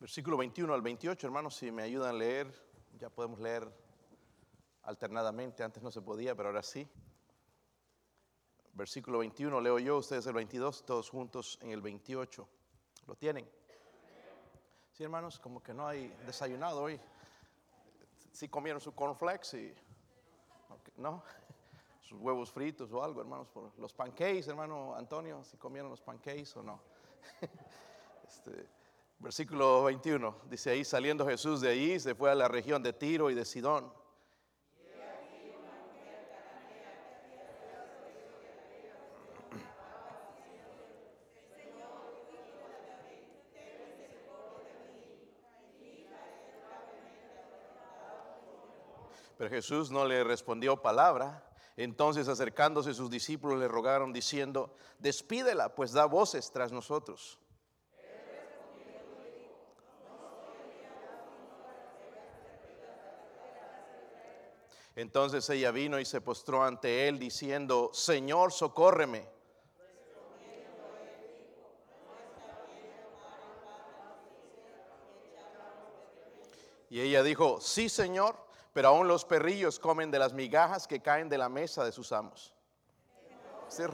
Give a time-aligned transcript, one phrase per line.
[0.00, 2.54] Versículo 21 al 28, hermanos, si me ayudan a leer,
[3.00, 3.68] ya podemos leer
[4.84, 6.88] alternadamente, antes no se podía, pero ahora sí.
[8.74, 12.48] Versículo 21 leo yo, ustedes el 22, todos juntos en el 28.
[13.08, 13.50] ¿Lo tienen?
[14.92, 17.00] Sí, hermanos, como que no hay desayunado hoy.
[18.30, 19.74] Sí comieron su cornflakes y...
[20.96, 21.24] ¿No?
[22.00, 23.48] Sus huevos fritos o algo, hermanos.
[23.76, 26.80] Los pancakes, hermano Antonio, si comieron los pancakes o no.
[28.28, 28.68] Este,
[29.18, 33.30] versículo 21, dice ahí, saliendo Jesús de ahí, se fue a la región de Tiro
[33.30, 33.92] y de Sidón.
[49.38, 51.44] Pero Jesús no le respondió palabra.
[51.76, 57.38] Entonces acercándose sus discípulos le rogaron diciendo, despídela, pues da voces tras nosotros.
[64.98, 69.28] Entonces ella vino y se postró ante él diciendo, Señor, socórreme.
[76.90, 78.34] Y ella dijo, sí, Señor,
[78.72, 82.10] pero aún los perrillos comen de las migajas que caen de la mesa de sus
[82.10, 82.52] amos.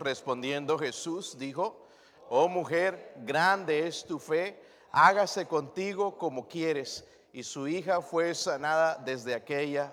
[0.01, 1.87] respondiendo Jesús dijo,
[2.31, 4.59] oh mujer, grande es tu fe,
[4.91, 9.93] hágase contigo como quieres y su hija fue sanada desde aquella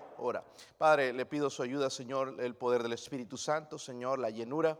[0.78, 4.78] Padre, le pido su ayuda, Señor, el poder del Espíritu Santo, Señor, la llenura.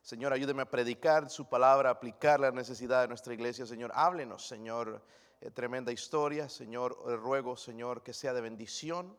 [0.00, 3.90] Señor, ayúdeme a predicar su palabra, aplicar la necesidad de nuestra iglesia, Señor.
[3.94, 5.02] Háblenos, Señor,
[5.40, 6.96] eh, tremenda historia, Señor.
[7.20, 9.16] Ruego, Señor, que sea de bendición.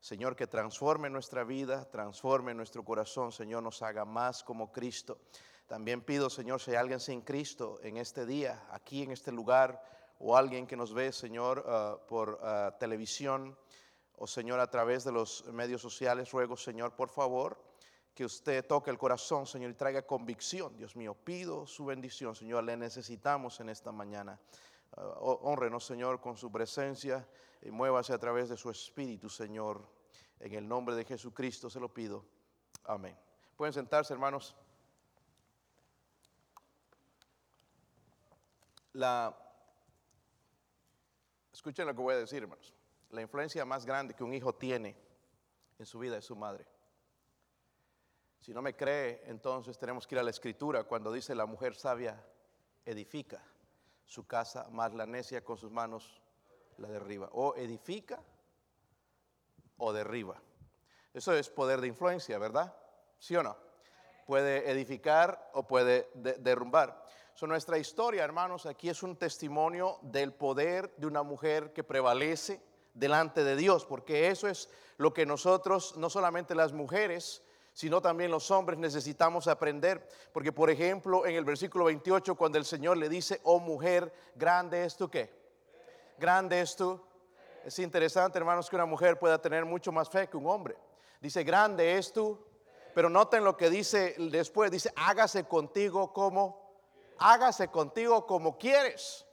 [0.00, 5.18] Señor, que transforme nuestra vida, transforme nuestro corazón, Señor, nos haga más como Cristo.
[5.68, 9.80] También pido, Señor, si hay alguien sin Cristo en este día, aquí en este lugar,
[10.18, 12.40] o alguien que nos ve, Señor, ah, por
[12.78, 13.56] televisión
[14.16, 17.62] o Señor a través de los medios sociales, ruego, Señor, por favor,
[18.14, 20.76] que usted toque el corazón, Señor, y traiga convicción.
[20.76, 24.38] Dios mío, pido su bendición, Señor, le necesitamos en esta mañana.
[24.96, 27.26] Uh, honrenos, Señor, con su presencia
[27.62, 29.84] y muévase a través de su espíritu, Señor.
[30.38, 32.24] En el nombre de Jesucristo se lo pido.
[32.84, 33.18] Amén.
[33.56, 34.54] Pueden sentarse, hermanos.
[38.92, 39.36] La
[41.64, 42.74] Escuchen lo que voy a decir, hermanos.
[43.14, 44.96] La influencia más grande que un hijo tiene
[45.78, 46.66] en su vida es su madre.
[48.40, 51.74] Si no me cree, entonces tenemos que ir a la escritura cuando dice la mujer
[51.74, 52.22] sabia
[52.84, 53.42] edifica
[54.04, 56.20] su casa, más la necia con sus manos
[56.76, 57.30] la derriba.
[57.32, 58.22] O edifica
[59.78, 60.40] o derriba.
[61.14, 62.76] Eso es poder de influencia, ¿verdad?
[63.18, 63.56] ¿Sí o no?
[64.26, 67.04] Puede edificar o puede derrumbar
[67.46, 72.60] nuestra historia, hermanos, aquí es un testimonio del poder de una mujer que prevalece
[72.94, 78.30] delante de Dios, porque eso es lo que nosotros, no solamente las mujeres, sino también
[78.30, 80.08] los hombres necesitamos aprender.
[80.32, 84.84] Porque, por ejemplo, en el versículo 28, cuando el Señor le dice, oh mujer, grande
[84.84, 85.30] es tu qué?
[86.18, 87.00] Grande es tu.
[87.64, 90.76] Es interesante, hermanos, que una mujer pueda tener mucho más fe que un hombre.
[91.20, 92.38] Dice, grande es tu.
[92.94, 96.64] Pero noten lo que dice después, dice, hágase contigo como
[97.18, 99.26] hágase contigo como quieres.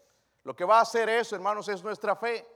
[0.44, 2.48] Lo que va a hacer eso, hermanos, es nuestra fe.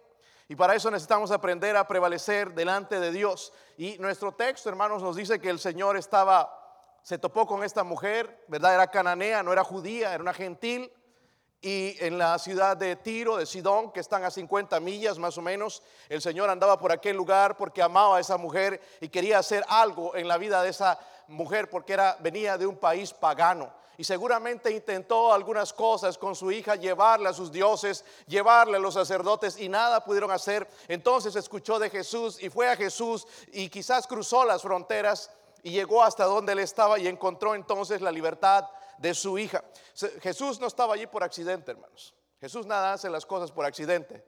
[0.47, 3.51] Y para eso necesitamos aprender a prevalecer delante de Dios.
[3.77, 6.53] Y nuestro texto, hermanos, nos dice que el Señor estaba,
[7.01, 8.75] se topó con esta mujer, ¿verdad?
[8.75, 10.91] Era cananea, no era judía, era una gentil.
[11.61, 15.41] Y en la ciudad de Tiro, de Sidón, que están a 50 millas más o
[15.41, 19.65] menos, el Señor andaba por aquel lugar porque amaba a esa mujer y quería hacer
[19.67, 24.03] algo en la vida de esa mujer porque era, venía de un país pagano y
[24.03, 29.59] seguramente intentó algunas cosas con su hija, llevarle a sus dioses, llevarle a los sacerdotes
[29.59, 30.67] y nada pudieron hacer.
[30.87, 35.31] Entonces escuchó de Jesús y fue a Jesús y quizás cruzó las fronteras
[35.63, 39.63] y llegó hasta donde él estaba y encontró entonces la libertad de su hija.
[40.21, 42.13] Jesús no estaba allí por accidente, hermanos.
[42.39, 44.23] Jesús nada hace las cosas por accidente.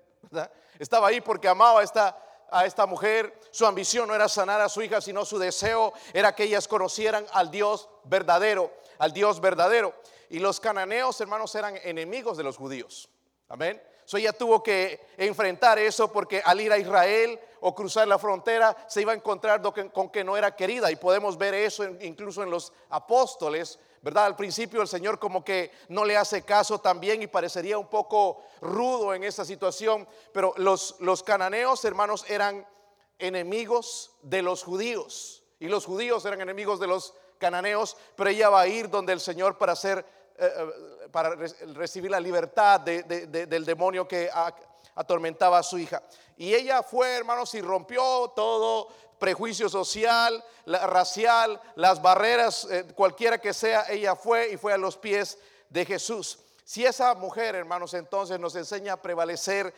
[0.80, 2.18] Estaba ahí porque amaba esta,
[2.50, 3.40] a esta mujer.
[3.52, 7.26] Su ambición no era sanar a su hija, sino su deseo era que ellas conocieran
[7.34, 9.94] al Dios verdadero al Dios verdadero.
[10.30, 13.10] Y los cananeos, hermanos, eran enemigos de los judíos.
[13.50, 13.82] Amén.
[14.08, 18.76] So ella tuvo que enfrentar eso porque al ir a Israel o cruzar la frontera
[18.88, 19.62] se iba a encontrar
[19.92, 20.90] con que no era querida.
[20.90, 24.26] Y podemos ver eso incluso en los apóstoles, ¿verdad?
[24.26, 28.44] Al principio el Señor como que no le hace caso también y parecería un poco
[28.62, 30.08] rudo en esa situación.
[30.32, 32.66] Pero los, los cananeos, hermanos, eran
[33.20, 35.44] enemigos de los judíos.
[35.60, 39.20] Y los judíos eran enemigos de los cananeos, pero ella va a ir donde el
[39.20, 40.06] Señor para ser
[40.40, 41.36] eh, eh, para
[41.74, 44.30] recibir la libertad del demonio que
[44.94, 46.04] atormentaba a su hija.
[46.36, 53.52] Y ella fue, hermanos, y rompió todo prejuicio social, racial, las barreras, eh, cualquiera que
[53.52, 56.38] sea, ella fue y fue a los pies de Jesús.
[56.64, 59.74] Si esa mujer, hermanos, entonces nos enseña a prevalecer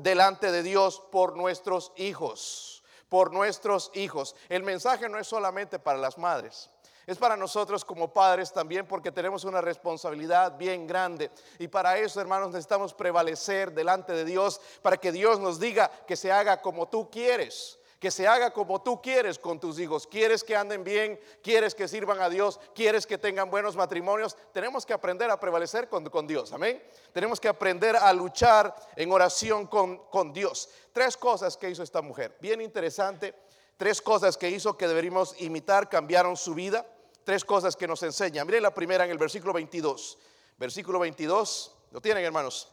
[0.00, 4.34] delante de Dios por nuestros hijos, por nuestros hijos.
[4.48, 6.70] El mensaje no es solamente para las madres.
[7.08, 11.30] Es para nosotros como padres también porque tenemos una responsabilidad bien grande.
[11.58, 16.16] Y para eso, hermanos, necesitamos prevalecer delante de Dios para que Dios nos diga que
[16.16, 20.06] se haga como tú quieres que se haga como tú quieres con tus hijos.
[20.06, 24.36] Quieres que anden bien, quieres que sirvan a Dios, quieres que tengan buenos matrimonios.
[24.52, 26.80] Tenemos que aprender a prevalecer con, Dios, amén.
[27.12, 30.68] Tenemos que aprender a luchar en oración con, con Dios.
[30.92, 33.34] Tres cosas que hizo esta mujer, bien interesante.
[33.76, 36.86] Tres cosas que hizo que deberíamos imitar, cambiaron su vida.
[37.28, 38.46] Tres cosas que nos enseñan.
[38.46, 40.16] Miren la primera en el versículo 22.
[40.56, 42.70] Versículo 22, ¿lo tienen hermanos?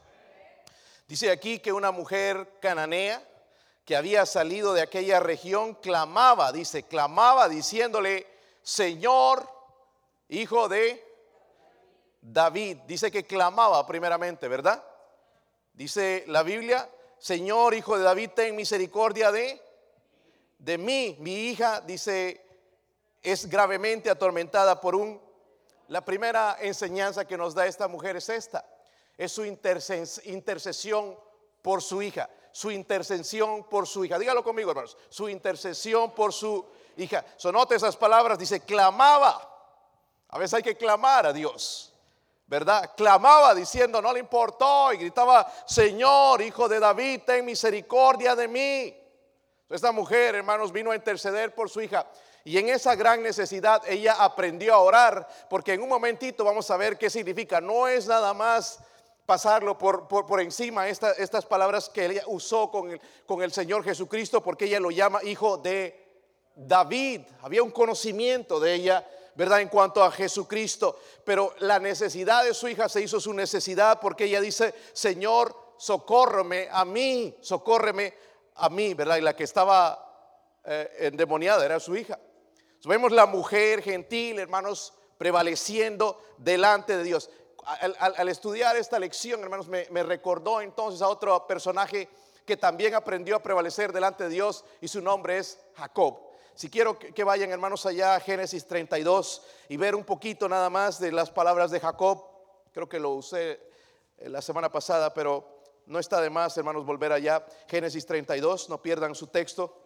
[1.10, 3.22] Dice aquí que una mujer cananea,
[3.84, 8.28] que había salido de aquella región clamaba, dice, clamaba diciéndole,
[8.64, 9.46] Señor,
[10.30, 11.06] hijo de
[12.22, 12.78] David.
[12.88, 14.82] Dice que clamaba primeramente, ¿verdad?
[15.74, 19.62] Dice la Biblia, Señor, hijo de David, ten misericordia de,
[20.60, 21.18] de mí.
[21.20, 22.45] Mi hija, dice,
[23.26, 25.22] es gravemente atormentada por un...
[25.88, 28.66] La primera enseñanza que nos da esta mujer es esta,
[29.18, 31.16] es su intercesión
[31.62, 34.18] por su hija su intercesión por su hija.
[34.18, 34.96] Dígalo conmigo, hermanos.
[35.10, 37.26] Su intercesión por su hija.
[37.36, 39.46] Sonote esas palabras, dice, clamaba.
[40.30, 41.94] A veces hay que clamar a Dios,
[42.48, 42.94] ¿verdad?
[42.96, 48.98] Clamaba diciendo, no le importó y gritaba, Señor, hijo de David, ten misericordia de mí.
[49.70, 52.08] Esta mujer, hermanos, vino a interceder por su hija.
[52.48, 56.78] Y en esa gran necesidad ella aprendió a orar, porque en un momentito vamos a
[56.78, 57.60] ver qué significa.
[57.60, 58.80] No es nada más
[59.26, 64.44] pasarlo por, por, encima estas palabras que ella usó con el, con el Señor Jesucristo,
[64.44, 66.00] porque ella lo llama hijo de
[66.56, 67.22] David.
[67.42, 69.62] Había un conocimiento de ella, ¿verdad?
[69.62, 74.26] En cuanto a Jesucristo, pero la necesidad de su hija se hizo su necesidad porque
[74.26, 78.14] ella dice, Señor, socórreme a mí, socórreme
[78.54, 79.18] a mí, ¿verdad?
[79.18, 82.20] Y la que estaba eh, endemoniada era su hija.
[82.88, 87.30] Vemos la mujer gentil, hermanos, prevaleciendo delante de Dios
[87.66, 92.08] al, estudiar esta lección, hermanos, me, recordó entonces a otro personaje
[92.46, 96.20] que también aprendió a prevalecer delante de Dios y su nombre es Jacob.
[96.54, 101.00] Si quiero que, vayan, hermanos, allá a Génesis 32 y ver un poquito nada más
[101.00, 102.24] de las palabras de Jacob,
[102.72, 103.60] creo que lo usé
[104.18, 107.46] eh, la semana pasada, pero no está de más, hermanos, volver allá.
[107.68, 109.82] Génesis 32, no pierdan su texto.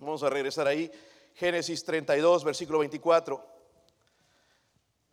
[0.00, 0.90] Vamos a regresar ahí.
[1.36, 3.46] Génesis 32, versículo 24.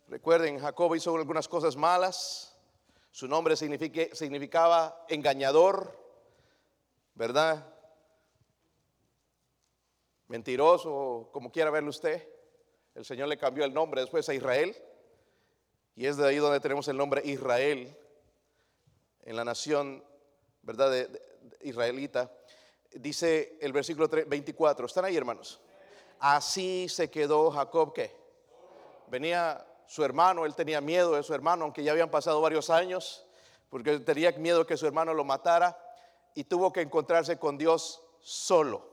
[0.08, 2.56] Recuerden, Jacob hizo algunas cosas malas.
[3.10, 5.94] Su nombre significaba engañador,
[7.14, 7.70] ¿verdad?
[10.28, 12.26] Mentiroso, como quiera verlo usted.
[12.94, 14.74] El Señor le cambió el nombre después a Israel.
[15.94, 17.94] Y es de ahí donde tenemos el nombre Israel,
[19.24, 20.02] en la nación,
[20.62, 21.06] ¿verdad?
[21.60, 22.32] Israelita.
[22.92, 25.60] Dice el versículo 24, ¿están ahí hermanos?
[26.26, 28.16] Así se quedó Jacob, ¿qué?
[29.08, 33.26] Venía su hermano, él tenía miedo de su hermano, aunque ya habían pasado varios años,
[33.68, 35.78] porque tenía miedo que su hermano lo matara
[36.34, 38.88] y tuvo que encontrarse con Dios solo.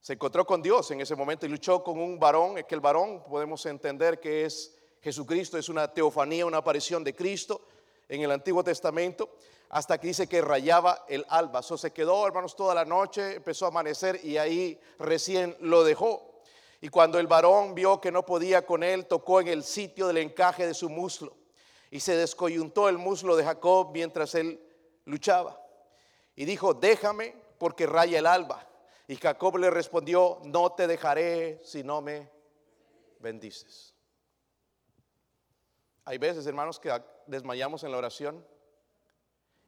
[0.00, 2.80] Se encontró con Dios en ese momento y luchó con un varón, es que el
[2.80, 7.66] varón podemos entender que es Jesucristo, es una teofanía, una aparición de Cristo
[8.08, 9.28] en el Antiguo Testamento,
[9.72, 11.62] hasta que dice que rayaba el alba.
[11.62, 16.42] So, se quedó, hermanos, toda la noche, empezó a amanecer y ahí recién lo dejó.
[16.82, 20.18] Y cuando el varón vio que no podía con él, tocó en el sitio del
[20.18, 21.34] encaje de su muslo.
[21.90, 24.60] Y se descoyuntó el muslo de Jacob mientras él
[25.06, 25.58] luchaba.
[26.36, 28.68] Y dijo, déjame porque raya el alba.
[29.08, 32.30] Y Jacob le respondió, no te dejaré si no me
[33.20, 33.94] bendices.
[36.04, 36.92] Hay veces, hermanos, que
[37.26, 38.51] desmayamos en la oración.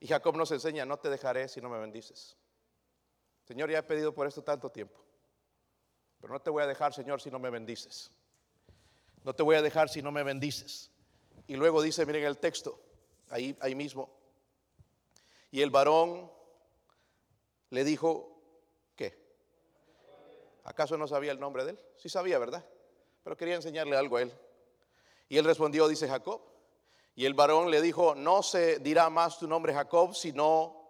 [0.05, 2.37] Y Jacob nos enseña, no te dejaré si no me bendices.
[3.49, 5.03] Señor, ya he pedido por esto tanto tiempo.
[6.21, 8.11] Pero no te voy a dejar, Señor, si no me bendices.
[9.23, 10.91] No te voy a dejar si no me bendices.
[11.47, 12.79] Y luego dice, miren el texto,
[13.31, 14.15] ahí, ahí mismo.
[15.51, 16.31] Y el varón
[17.71, 18.43] le dijo,
[18.97, 19.19] ¿qué?
[20.65, 21.81] ¿Acaso no sabía el nombre de él?
[21.97, 22.63] Sí sabía, ¿verdad?
[23.23, 24.33] Pero quería enseñarle algo a él.
[25.31, 26.43] Y él respondió, dice Jacob.
[27.15, 30.85] Y el varón le dijo, no se dirá más tu nombre Jacob, sino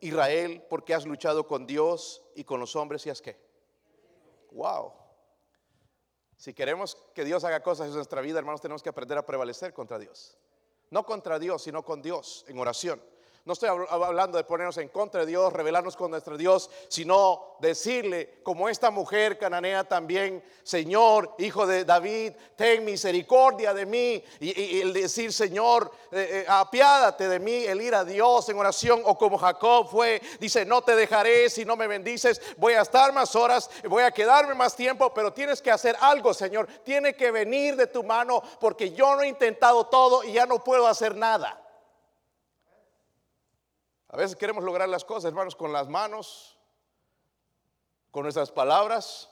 [0.00, 3.40] Israel, porque has luchado con Dios y con los hombres y has qué.
[4.52, 4.92] Wow.
[6.36, 9.72] Si queremos que Dios haga cosas en nuestra vida, hermanos, tenemos que aprender a prevalecer
[9.72, 10.36] contra Dios.
[10.90, 13.02] No contra Dios, sino con Dios en oración.
[13.44, 18.38] No estoy hablando de ponernos en contra de Dios, rebelarnos con nuestro Dios, sino decirle,
[18.44, 24.22] como esta mujer cananea también, Señor, hijo de David, ten misericordia de mí.
[24.38, 29.02] Y, el decir, Señor, eh, eh, apiádate de mí, el ir a Dios en oración,
[29.04, 33.12] o como Jacob fue, dice, no te dejaré si no me bendices, voy a estar
[33.12, 36.68] más horas, voy a quedarme más tiempo, pero tienes que hacer algo, Señor.
[36.84, 40.62] Tiene que venir de tu mano, porque yo no he intentado todo y ya no
[40.62, 41.61] puedo hacer nada.
[44.12, 46.58] A veces queremos lograr las cosas, hermanos, con las manos,
[48.10, 49.30] con nuestras palabras,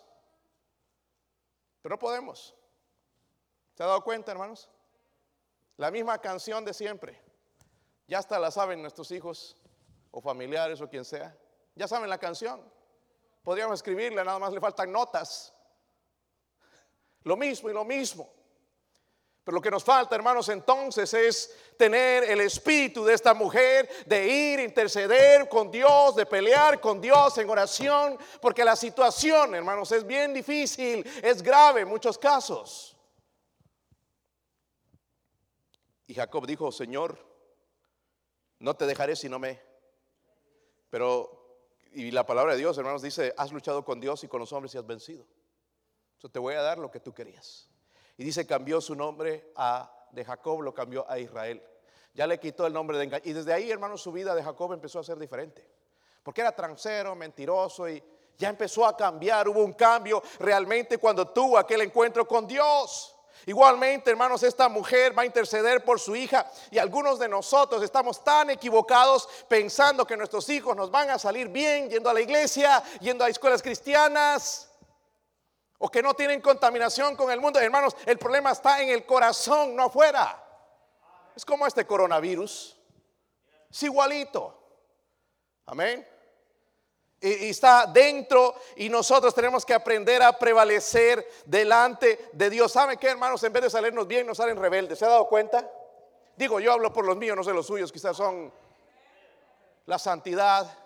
[1.83, 2.55] pero no podemos.
[3.75, 4.71] ¿Se ha dado cuenta, hermanos?
[5.77, 7.21] La misma canción de siempre.
[8.09, 9.57] Ya hasta la saben nuestros hijos
[10.11, 11.37] o familiares o quien sea.
[11.75, 12.61] Ya saben la canción.
[13.43, 15.55] Podríamos escribirla, nada más le faltan notas.
[17.23, 18.31] Lo mismo y lo mismo.
[19.51, 24.61] Lo que nos falta, hermanos, entonces es tener el espíritu de esta mujer, de ir,
[24.61, 30.35] interceder con Dios, de pelear con Dios en oración, porque la situación, hermanos, es bien
[30.35, 32.97] difícil, es grave en muchos casos.
[36.07, 37.19] Y Jacob dijo, Señor,
[38.59, 39.63] no te dejaré si no me...
[40.91, 44.53] Pero, y la palabra de Dios, hermanos, dice, has luchado con Dios y con los
[44.53, 45.25] hombres y has vencido.
[46.15, 47.70] Entonces te voy a dar lo que tú querías.
[48.21, 51.63] Y dice, cambió su nombre a, de Jacob, lo cambió a Israel.
[52.13, 53.23] Ya le quitó el nombre de engaño.
[53.25, 55.67] Y desde ahí, hermano, su vida de Jacob empezó a ser diferente.
[56.23, 58.05] Porque era transero, mentiroso y
[58.37, 59.49] ya empezó a cambiar.
[59.49, 63.17] Hubo un cambio realmente cuando tuvo aquel encuentro con Dios.
[63.47, 68.23] Igualmente, hermanos, esta mujer va a interceder por su hija y algunos de nosotros estamos
[68.23, 72.83] tan equivocados pensando que nuestros hijos nos van a salir bien yendo a la iglesia,
[73.01, 74.70] yendo a escuelas cristianas
[75.83, 77.59] o que no tienen contaminación con el mundo.
[77.59, 80.45] Hermanos, el problema está en el corazón, no afuera.
[81.35, 82.79] Es como este coronavirus.
[83.71, 84.59] Es igualito.
[85.65, 86.07] Amén.
[87.19, 92.73] Y, está dentro y nosotros tenemos que aprender a prevalecer delante de Dios.
[92.73, 93.43] ¿Saben qué, hermanos?
[93.43, 94.99] En vez de salirnos bien, nos salen rebeldes.
[94.99, 95.67] ¿Se ha dado cuenta?
[96.37, 97.91] Digo, yo hablo por los míos, no sé los suyos.
[97.91, 98.53] Quizás son
[99.87, 100.77] la santidad.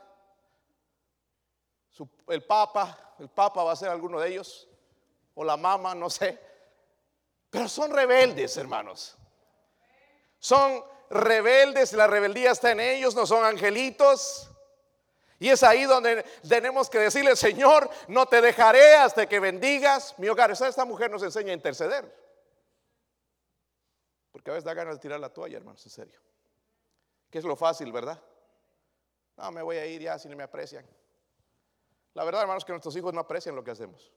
[2.28, 4.68] el Papa, el Papa va a ser alguno de ellos
[5.34, 6.38] o la mamá, no sé.
[7.50, 9.16] Pero son rebeldes, hermanos.
[10.38, 14.50] Son rebeldes, la rebeldía está en ellos, no son angelitos.
[15.38, 20.28] Y es ahí donde tenemos que decirle, Señor, no te dejaré hasta que bendigas mi
[20.28, 20.50] hogar.
[20.50, 22.24] Esta mujer nos enseña a interceder.
[24.30, 26.20] Porque a veces da ganas de tirar la toalla, hermanos, en serio.
[27.30, 28.20] Que es lo fácil, ¿verdad?
[29.36, 30.86] No, me voy a ir ya si no me aprecian.
[32.14, 34.12] La verdad, hermanos, que nuestros hijos no aprecian lo que hacemos.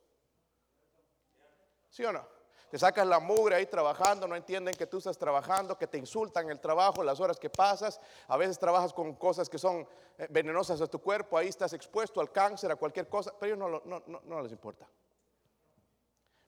[1.97, 2.23] ¿Sí o no?
[2.69, 6.47] Te sacas la mugre ahí trabajando, no entienden que tú estás trabajando, que te insultan
[6.51, 7.99] el trabajo, las horas que pasas.
[8.27, 9.79] A veces trabajas con cosas que son
[10.19, 13.83] eh, venenosas a tu cuerpo, ahí estás expuesto al cáncer, a cualquier cosa, pero ellos
[13.83, 14.87] no, no, les importa.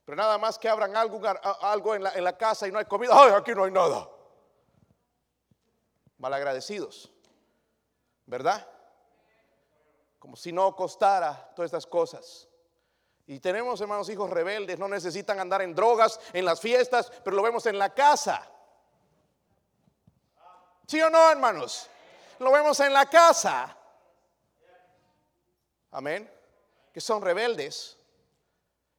[0.06, 1.20] Pero nada más que abran algo,
[1.62, 4.08] algo en, la, en la casa y no hay comida, ¡ay, aquí no hay nada!
[6.20, 7.12] Malagradecidos,
[8.28, 8.68] ¿verdad?
[10.20, 12.49] Como si no costara todas estas cosas.
[13.30, 17.44] Y tenemos, hermanos, hijos rebeldes, no necesitan andar en drogas, en las fiestas, pero lo
[17.44, 18.42] vemos en la casa.
[20.88, 21.88] ¿Sí o no, hermanos?
[22.40, 23.78] Lo vemos en la casa.
[25.92, 26.28] Amén.
[26.92, 28.00] Que son rebeldes.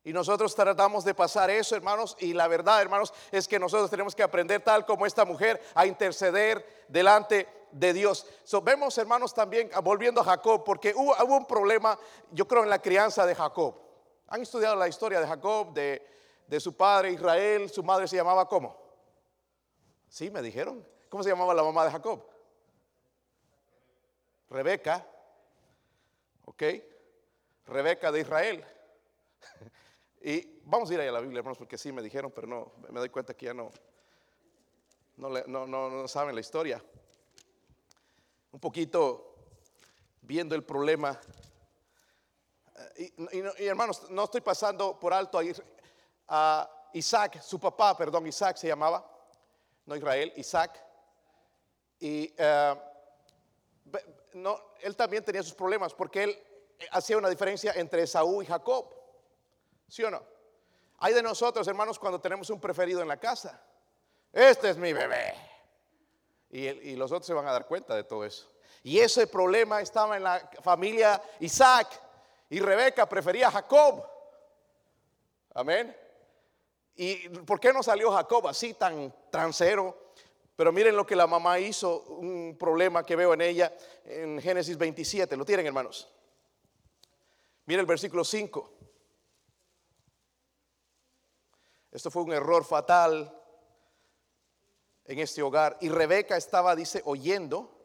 [0.05, 2.17] Y nosotros tratamos de pasar eso, hermanos.
[2.21, 5.87] Y la verdad, hermanos, es que nosotros tenemos que aprender, tal como esta mujer, a
[5.87, 8.25] interceder delante de Dios.
[8.63, 11.99] Vemos, hermanos, también, volviendo a Jacob, porque hubo un problema,
[12.31, 13.90] yo creo, en la crianza de Jacob.
[14.31, 17.69] ¿Han estudiado la historia de Jacob, de, su padre Israel?
[17.69, 18.81] Su madre se llamaba ¿cómo?
[20.09, 20.87] Sí, me dijeron.
[21.09, 22.25] ¿Cómo se llamaba la mamá de Jacob?
[24.49, 25.05] Rebeca.
[26.45, 26.63] ¿Ok?
[27.67, 28.65] Rebeca de Israel.
[30.23, 32.73] y vamos a ir ahí a la Biblia, hermanos, porque sí me dijeron, pero no,
[32.89, 33.73] me doy cuenta que ya no,
[35.17, 36.81] no, no saben la historia.
[38.53, 39.35] Un poquito
[40.23, 41.21] viendo el problema
[43.33, 45.43] y, hermanos, no estoy pasando por alto a,
[46.29, 49.07] a Isaac, su papá, perdón, Isaac se llamaba,
[49.87, 50.83] no Israel, Isaac.
[51.99, 52.75] Y eh,
[54.35, 56.43] no, él también tenía sus problemas porque él
[56.93, 58.87] hacía una diferencia entre Saúl y Jacob.
[59.89, 60.23] ¿Sí o no?
[60.99, 63.61] Hay de nosotros, hermanos, cuando tenemos un preferido en la casa.
[64.33, 65.35] Este es mi bebé.
[66.51, 68.49] Y, y los otros se van a dar cuenta de todo eso.
[68.83, 71.89] Y ese problema estaba en la familia Isaac.
[72.51, 74.05] Y Rebeca prefería a Jacob.
[75.55, 75.97] Amén.
[76.97, 80.13] ¿Y por qué no salió Jacob así tan transero?
[80.57, 83.73] Pero miren lo que la mamá hizo, un problema que veo en ella
[84.05, 85.37] en Génesis 27.
[85.37, 86.13] ¿Lo tienen, hermanos?
[87.67, 88.73] Miren el versículo 5.
[91.93, 93.33] Esto fue un error fatal
[95.05, 95.79] en este hogar.
[95.81, 97.81] Y Rebeca estaba, dice, oyendo,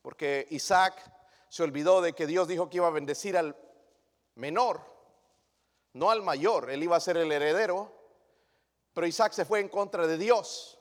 [0.00, 1.12] porque Isaac
[1.48, 3.65] se olvidó de que Dios dijo que iba a bendecir al
[4.36, 4.80] menor,
[5.92, 6.70] no al mayor.
[6.70, 7.92] Él iba a ser el heredero,
[8.94, 10.78] pero Isaac se fue en contra de Dios.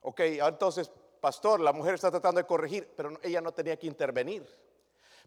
[0.00, 4.46] Ok, entonces, pastor, la mujer está tratando de corregir, pero ella no tenía que intervenir.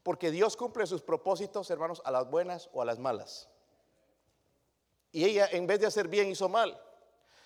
[0.04, 3.50] Porque Dios cumple sus propósitos, hermanos, a las buenas o a las malas.
[5.12, 6.80] Y ella, en vez de hacer bien, hizo mal.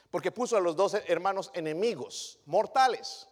[0.10, 3.30] Porque puso a los dos hermanos enemigos, mortales.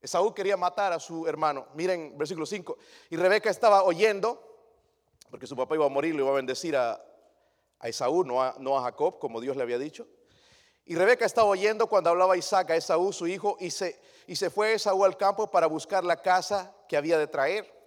[0.00, 1.68] Esaú quería matar a su hermano.
[1.74, 2.78] Miren, versículo 5.
[3.10, 4.49] Y Rebeca estaba oyendo,
[5.30, 7.00] porque su papá iba a morir, le iba a bendecir a,
[7.82, 10.06] Esaú, no a, no a Jacob, como Dios le había dicho.
[10.84, 14.50] Y Rebeca estaba oyendo cuando hablaba Isaac a Esaú, su hijo, y se, y se
[14.50, 17.80] fue Esaú al campo para buscar la casa que había de traer.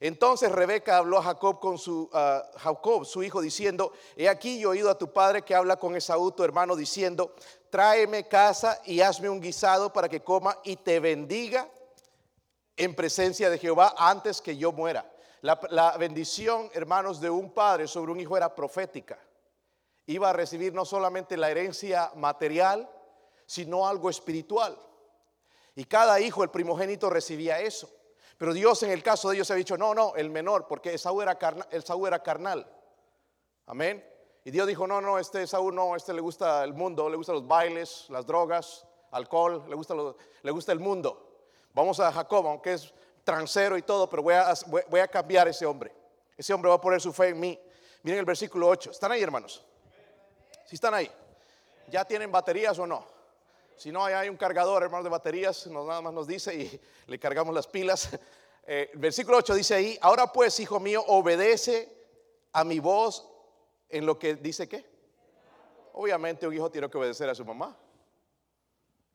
[0.00, 2.08] Entonces Rebeca habló a Jacob con su
[2.56, 5.96] Jacob, su hijo, diciendo: He aquí yo he oído a tu padre que habla con
[5.96, 7.34] Esaú, tu hermano, diciendo:
[7.68, 11.68] Tráeme casa y hazme un guisado para que coma y te bendiga
[12.76, 15.10] en presencia de Jehová antes que yo muera.
[15.42, 19.18] La, bendición, hermanos, de un padre sobre un hijo era profética.
[20.06, 22.88] Iba a recibir no solamente la herencia material,
[23.46, 24.76] sino algo espiritual.
[25.76, 27.88] Y cada hijo, el primogénito, recibía eso.
[28.36, 31.20] Pero Dios en el caso de ellos ha dicho, no, no, el menor, porque Esaú
[31.20, 31.38] era
[32.06, 32.66] era carnal.
[33.66, 34.04] Amén.
[34.44, 37.34] Y Dios dijo, no, no, este Esaú no, este le gusta el mundo, le gustan
[37.34, 39.94] los bailes, las drogas, alcohol, le gusta,
[40.50, 41.28] gusta el mundo.
[41.74, 42.94] Vamos a Jacob, aunque es
[43.28, 44.54] transero y todo, pero voy a,
[44.88, 45.92] voy a cambiar ese hombre.
[46.34, 47.60] Ese hombre va a poner su fe en mí.
[48.02, 48.92] Miren el versículo 8.
[48.92, 49.62] ¿Están ahí, hermanos?
[50.62, 51.10] Si ¿Sí están ahí.
[51.88, 53.06] ¿Ya tienen baterías o no?
[53.76, 57.18] Si no, hay un cargador, hermanos, de baterías, nos, nada más nos dice y le
[57.18, 58.08] cargamos las pilas.
[58.70, 61.88] Eh, versículo 8 dice ahí, ahora pues, hijo mío, obedece
[62.52, 63.26] a mi voz
[63.88, 64.84] en lo que dice qué.
[65.94, 67.74] Obviamente un hijo tiene que obedecer a su mamá,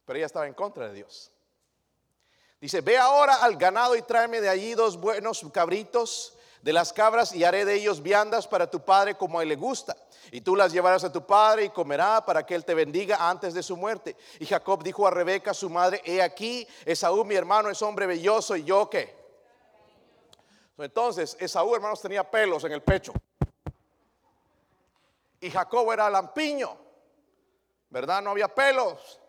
[0.07, 1.31] pero ella estaba en contra de Dios.
[2.63, 7.35] Dice, ve ahora al ganado y tráeme de allí dos buenos cabritos de las cabras
[7.35, 9.97] y haré de ellos viandas para tu padre como a él le gusta.
[10.31, 13.53] Y tú las llevarás a tu padre y comerá para que él te bendiga antes
[13.53, 14.15] de su muerte.
[14.39, 18.55] Y Jacob dijo a Rebeca, su madre, he aquí, Esaú mi hermano es hombre belloso
[18.55, 19.13] y yo qué.
[20.77, 23.11] Entonces, Esaú, hermanos, tenía pelos en el pecho.
[25.41, 26.77] Y Jacob era lampiño,
[27.89, 28.21] ¿verdad?
[28.21, 29.19] No había pelos.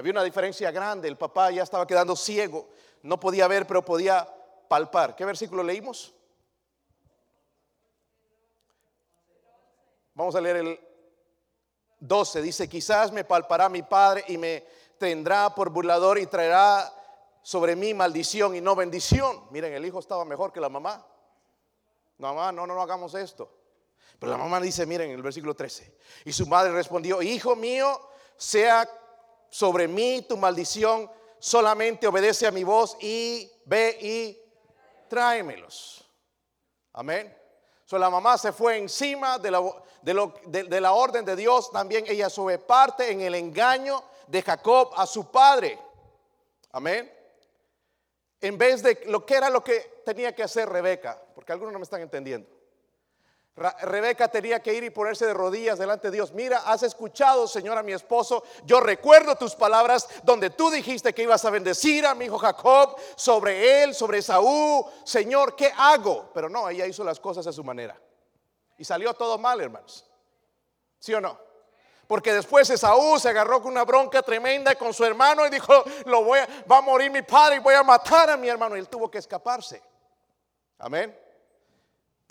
[0.00, 1.08] Había una diferencia grande.
[1.08, 2.70] El papá ya estaba quedando ciego.
[3.02, 4.26] No podía ver, pero podía
[4.66, 5.14] palpar.
[5.14, 6.14] ¿Qué versículo leímos?
[10.14, 10.80] Vamos a leer el
[11.98, 12.40] 12.
[12.40, 14.64] Dice, quizás me palpará mi padre y me
[14.96, 16.90] tendrá por burlador y traerá
[17.42, 19.48] sobre mí maldición y no bendición.
[19.50, 21.06] Miren, el hijo estaba mejor que la mamá.
[22.16, 23.52] Mamá, no, no, no hagamos esto.
[24.18, 25.94] Pero la mamá dice, miren, en el versículo 13.
[26.24, 28.00] Y su madre respondió, hijo mío,
[28.38, 28.88] sea
[29.50, 34.38] sobre mí tu maldición, solamente obedece a mi voz y ve y
[35.08, 36.04] tráemelos.
[36.92, 37.36] Amén.
[37.84, 39.60] So, la mamá se fue encima de la,
[40.02, 41.70] de, lo, de, la orden de Dios.
[41.72, 45.78] También ella sube parte en el engaño de Jacob a su padre.
[46.70, 47.12] Amén.
[48.40, 51.80] En vez de lo que era lo que tenía que hacer Rebeca, porque algunos no
[51.80, 52.48] me están entendiendo.
[53.56, 56.32] Rebeca tenía que ir y ponerse de rodillas delante de Dios.
[56.32, 58.42] Mira, has escuchado, Señor, mi esposo.
[58.64, 62.96] Yo recuerdo tus palabras donde tú dijiste que ibas a bendecir a mi hijo Jacob
[63.16, 64.84] sobre él, sobre Saúl.
[65.04, 66.30] Señor, ¿qué hago?
[66.32, 68.00] Pero no, ella hizo las cosas a su manera.
[68.78, 70.06] Y salió todo mal, hermanos.
[70.98, 71.38] ¿Sí o no?
[72.06, 76.24] Porque después Saúl se agarró con una bronca tremenda con su hermano y dijo, lo
[76.24, 78.74] voy a, va a morir mi padre y voy a matar a mi hermano.
[78.76, 79.82] Y él tuvo que escaparse.
[80.78, 81.19] Amén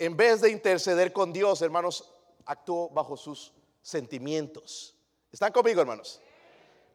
[0.00, 2.10] en vez de interceder con Dios, hermanos,
[2.46, 4.96] actuó bajo sus sentimientos.
[5.30, 6.22] ¿Están conmigo, hermanos?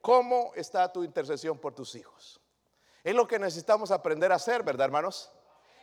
[0.01, 2.41] ¿Cómo está tu intercesión por tus hijos?
[3.03, 5.29] Es lo que necesitamos aprender a hacer, ¿verdad, hermanos?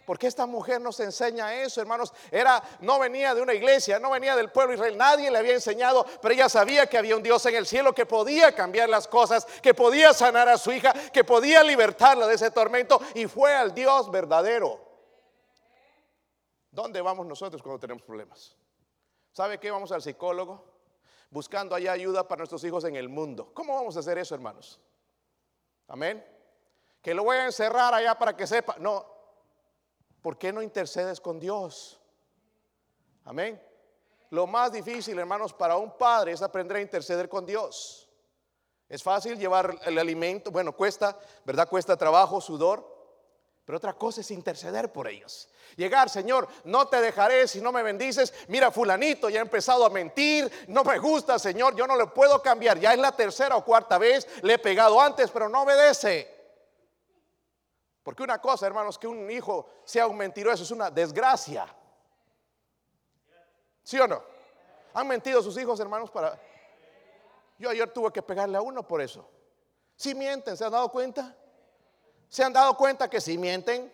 [0.04, 2.12] Porque esta mujer nos enseña eso, hermanos.
[2.28, 6.04] Era, no venía de una iglesia, no venía del pueblo Israel, nadie le había enseñado,
[6.20, 9.46] pero ella sabía que había un Dios en el cielo que podía cambiar las cosas,
[9.62, 13.72] que podía sanar a su hija, que podía libertarla de ese tormento y fue al
[13.72, 14.81] Dios verdadero.
[16.72, 18.56] ¿Dónde vamos nosotros cuando tenemos problemas?
[19.30, 19.70] ¿Sabe qué?
[19.70, 20.64] Vamos al psicólogo
[21.30, 23.52] buscando allá ayuda para nuestros hijos en el mundo.
[23.54, 24.80] ¿Cómo vamos a hacer eso, hermanos?
[25.88, 26.24] Amén.
[27.00, 28.76] Que lo voy a encerrar allá para que sepa.
[28.78, 29.04] No.
[30.22, 32.00] ¿Por qué no intercedes con Dios?
[33.24, 33.60] Amén.
[34.30, 38.08] Lo más difícil, hermanos, para un padre es aprender a interceder con Dios.
[38.88, 41.68] Es fácil llevar el alimento, bueno, cuesta, ¿verdad?
[41.68, 42.91] Cuesta trabajo, sudor,
[43.72, 45.48] pero otra cosa es interceder por ellos.
[45.76, 48.34] Llegar, Señor, no te dejaré si no me bendices.
[48.48, 50.66] Mira, fulanito ya ha empezado a mentir.
[50.68, 52.78] No me gusta, Señor, yo no le puedo cambiar.
[52.78, 56.28] Ya es la tercera o cuarta vez, le he pegado antes, pero no obedece.
[58.02, 61.66] Porque una cosa, hermanos, que un hijo sea un mentiroso es una desgracia.
[63.82, 64.22] ¿Sí o no?
[64.92, 66.38] ¿Han mentido sus hijos, hermanos, para...
[67.56, 69.26] Yo ayer tuve que pegarle a uno por eso.
[69.96, 71.34] Si mienten, ¿se han dado cuenta?
[72.32, 73.92] ¿Se han dado cuenta que si mienten?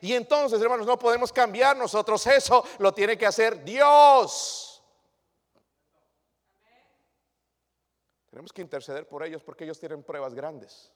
[0.00, 4.84] Y entonces, hermanos, no podemos cambiar nosotros eso, lo tiene que hacer Dios.
[8.30, 10.92] Tenemos que interceder por ellos porque ellos tienen pruebas grandes.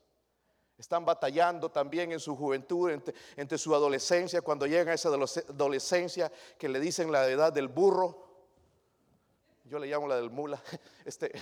[0.78, 2.88] Están batallando también en su juventud,
[3.36, 8.28] entre, su adolescencia, cuando llegan a esa adolescencia que le dicen la edad del burro.
[9.64, 10.62] Yo le llamo la del mula.
[11.04, 11.32] Este,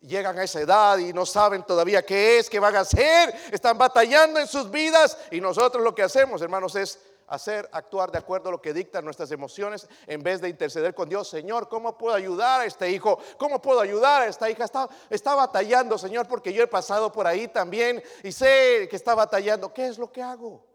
[0.00, 3.76] llegan a esa edad y no saben todavía qué es, qué van a hacer, están
[3.76, 6.98] batallando en sus vidas y nosotros lo que hacemos, hermanos, es
[7.30, 11.08] hacer, actuar de acuerdo a lo que dictan nuestras emociones en vez de interceder con
[11.08, 11.28] Dios.
[11.28, 13.18] Señor, ¿cómo puedo ayudar a este hijo?
[13.38, 14.64] ¿Cómo puedo ayudar a esta hija?
[14.64, 19.14] Está, está batallando, Señor, porque yo he pasado por ahí también y sé que está
[19.14, 19.72] batallando.
[19.72, 20.66] ¿Qué es lo que hago?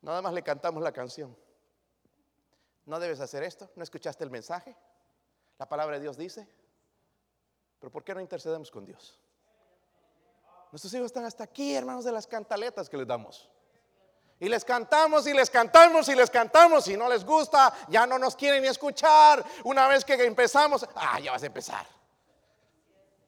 [0.00, 1.36] Nada más le cantamos la canción.
[2.86, 3.70] No debes hacer esto.
[3.76, 4.74] ¿No escuchaste el mensaje?
[5.58, 6.48] La palabra de Dios dice.
[7.78, 9.18] Pero ¿por qué no intercedemos con Dios?
[10.70, 13.48] Nuestros hijos están hasta aquí, hermanos, de las cantaletas que les damos.
[14.40, 16.84] Y les cantamos y les cantamos y les cantamos.
[16.84, 19.44] Si no les gusta, ya no nos quieren ni escuchar.
[19.64, 21.86] Una vez que empezamos, ah, ya vas a empezar.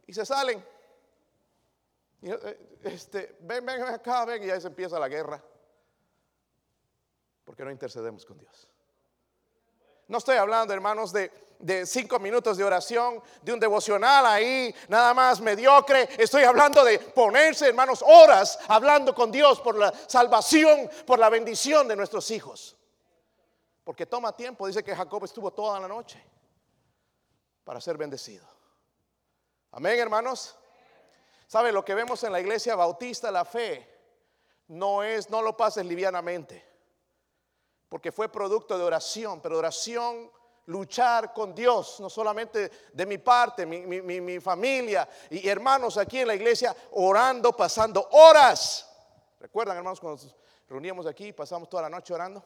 [0.06, 0.64] Y se salen.
[2.22, 5.42] Eh, este, ven, ven acá, ven, y ya se empieza la guerra.
[7.44, 8.68] Porque no intercedemos con Dios.
[10.06, 15.14] No estoy hablando, hermanos, de, de cinco minutos de oración, de un devocional ahí, nada
[15.14, 16.08] más mediocre.
[16.18, 21.86] Estoy hablando de ponerse, hermanos, horas hablando con Dios por la salvación, por la bendición
[21.86, 22.76] de nuestros hijos.
[23.84, 26.22] Porque toma tiempo, dice que Jacob estuvo toda la noche
[27.64, 28.46] para ser bendecido.
[29.72, 30.56] Amén, hermanos.
[31.46, 33.30] ¿Sabe lo que vemos en la iglesia bautista?
[33.30, 33.88] La fe
[34.68, 36.70] no es, no lo pases livianamente
[37.90, 40.30] porque fue producto de oración, pero oración,
[40.70, 46.34] luchar con Dios, no solamente de mi parte, mi, familia y hermanos aquí en la
[46.34, 48.86] iglesia, orando, pasando horas.
[49.38, 50.36] ¿Recuerdan, hermanos, cuando nos
[50.68, 52.44] reuníamos aquí pasamos toda la noche orando?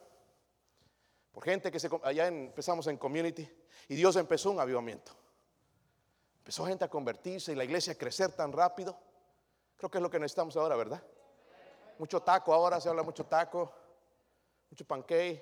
[1.31, 3.49] Por gente que se, allá empezamos en community
[3.87, 5.11] y Dios empezó un avivamiento.
[6.37, 8.97] Empezó gente a convertirse y la iglesia a crecer tan rápido.
[9.75, 11.03] Creo que es lo que necesitamos ahora, ¿verdad?
[11.97, 13.73] Mucho taco ahora, se habla mucho taco
[14.75, 15.41] mucho pancake,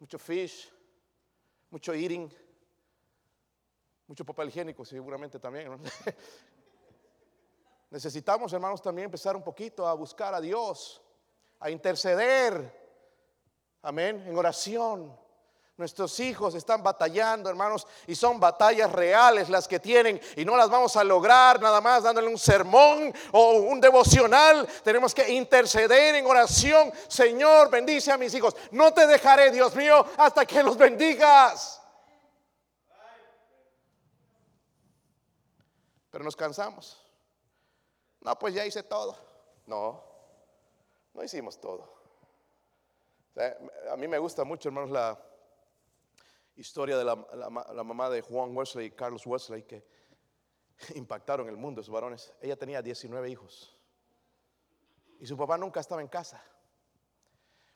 [0.00, 0.72] mucho fish,
[1.74, 2.32] mucho eating,
[4.06, 5.72] mucho papel higiénico seguramente también.
[7.90, 11.02] Necesitamos, hermanos, también empezar un poquito a buscar a Dios,
[11.58, 12.72] a interceder,
[13.82, 15.18] amén, en oración,
[15.76, 20.70] Nuestros hijos están batallando, hermanos, y son batallas reales las que tienen y no las
[20.70, 24.68] vamos a lograr nada más dándole un sermón o un devocional.
[24.84, 26.92] Tenemos que interceder en oración.
[27.08, 28.54] Señor, bendice a mis hijos.
[28.70, 31.82] No te dejaré, Dios mío, hasta que los bendigas.
[36.08, 37.04] Pero nos cansamos.
[38.20, 39.16] No, pues ya hice todo.
[39.66, 40.04] No,
[41.12, 41.92] no hicimos todo.
[43.90, 45.18] a mí me gusta mucho, hermanos, la
[46.56, 47.16] historia de la,
[47.84, 49.84] mamá de Juan Wesley y Carlos Wesley que
[50.94, 52.32] impactaron el mundo, esos varones.
[52.40, 53.76] Ella tenía 19 hijos
[55.20, 56.42] y su papá nunca estaba en casa.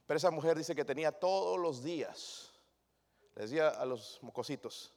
[0.06, 2.52] Pero esa mujer dice que tenía todos los días,
[3.34, 4.94] le decía a los mocositos,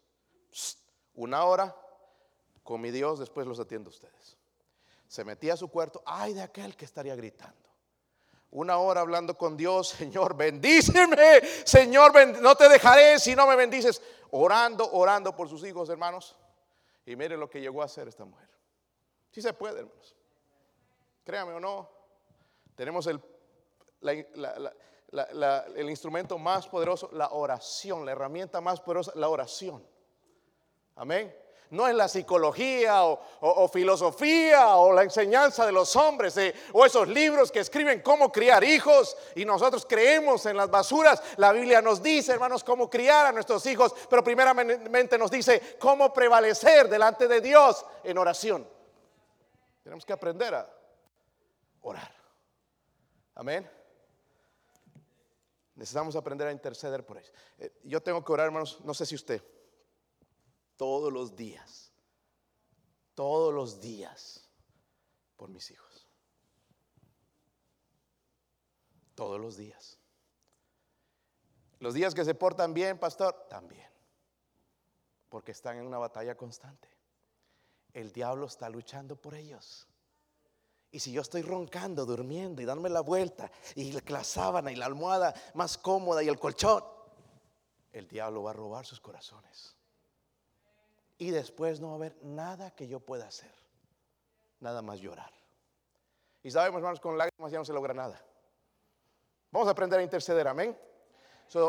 [1.14, 1.76] una hora
[2.64, 4.38] con mi Dios, después los atiendo a ustedes.
[5.08, 7.61] Se metía a su cuarto, ay de aquel que estaría gritando
[8.52, 14.02] una hora hablando con Dios, Señor, bendíceme, Señor, no te dejaré si no me bendices.
[14.32, 16.38] Orando, orando por sus hijos, hermanos.
[17.06, 18.48] Y miren lo que llegó a hacer esta mujer.
[19.32, 20.16] Si se puede, hermanos.
[21.24, 21.90] Créame o no,
[22.76, 23.22] tenemos el,
[24.02, 29.86] el instrumento más poderoso, la oración, la herramienta más poderosa, la oración.
[30.96, 31.34] Amén
[31.72, 37.08] no es la psicología o, filosofía o la enseñanza de los hombres eh, o esos
[37.08, 41.24] libros que escriben cómo criar hijos y nosotros creemos en las basuras.
[41.38, 46.14] La Biblia nos dice, hermanos, cómo criar a nuestros hijos, pero primeramente nos dice cómo
[46.14, 48.68] prevalecer delante de Dios en oración.
[49.82, 50.70] Tenemos que aprender a
[51.82, 52.14] orar.
[53.36, 53.70] Amén.
[55.76, 57.32] Necesitamos aprender a interceder por ellos.
[57.58, 59.42] Eh, yo tengo que orar, hermanos, no sé si usted,
[60.82, 61.92] todos los días,
[63.14, 64.50] todos los días,
[65.38, 66.08] por mis hijos.
[69.14, 70.00] Todos los días.
[71.78, 73.88] Los días que se portan bien, pastor, también.
[75.30, 76.90] Porque están en una batalla constante.
[77.94, 79.88] El diablo está luchando por ellos.
[80.90, 84.88] Y si yo estoy roncando, durmiendo y dándome la vuelta, y la sábana y la
[84.88, 86.84] almohada más cómoda y el colchón,
[87.92, 89.78] el diablo va a robar sus corazones.
[91.22, 93.54] Y después no va a haber nada que yo pueda hacer,
[94.60, 95.32] nada más llorar.
[96.42, 98.20] Y sabemos, hermanos, con lágrimas ya no se logra nada.
[99.52, 100.76] Vamos a aprender a interceder, amén.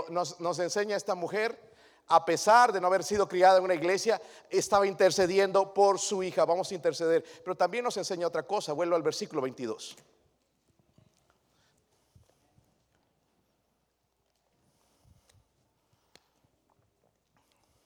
[0.08, 1.70] nos, nos enseña esta mujer
[2.06, 6.46] a pesar de no haber sido criada en una iglesia, estaba intercediendo por su hija.
[6.46, 7.22] Vamos a interceder.
[7.44, 8.72] Pero también nos enseña otra cosa.
[8.72, 9.96] Vuelvo al versículo 22.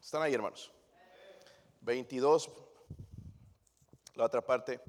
[0.01, 0.76] Están ahí, hermanos.
[1.87, 2.51] 22.
[4.17, 4.81] La otra parte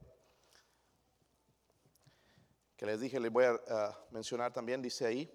[2.75, 5.31] que les dije, les voy a mencionar también, dice ahí.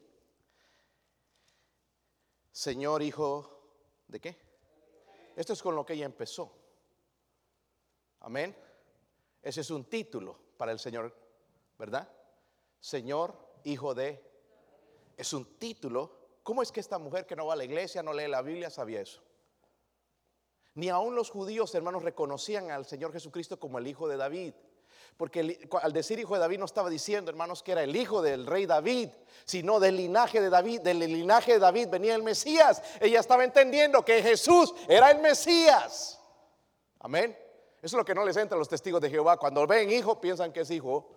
[2.53, 3.63] Señor, hijo
[4.13, 4.37] ¿De qué?
[5.37, 6.53] Esto es con lo que ella empezó.
[8.21, 8.55] Amén.
[9.41, 11.17] Ese es un título para el Señor,
[11.79, 12.13] ¿verdad?
[12.79, 14.23] Señor, hijo de...
[15.17, 16.39] Es un título.
[16.43, 18.69] ¿Cómo es que esta mujer que no va a la iglesia, no lee la Biblia,
[18.69, 19.23] sabía eso?
[20.75, 24.55] Ni aún los judíos, hermanos, reconocían al Señor Jesucristo como el hijo de David.
[25.17, 28.47] Porque al decir hijo de David no estaba diciendo, hermanos, que era el hijo del
[28.47, 29.11] rey David,
[29.45, 32.83] sino del linaje de David, del linaje de David venía el Mesías.
[33.01, 36.19] Ella estaba entendiendo que Jesús era el Mesías.
[37.01, 37.37] Amén.
[37.83, 39.37] Eso es lo que no les entra a los testigos de Jehová.
[39.37, 41.11] Cuando ven hijo, piensan que es hijo,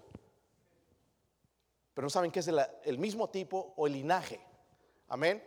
[1.93, 2.49] pero no saben que es
[2.83, 4.41] el, mismo tipo o el linaje.
[5.07, 5.43] Amén.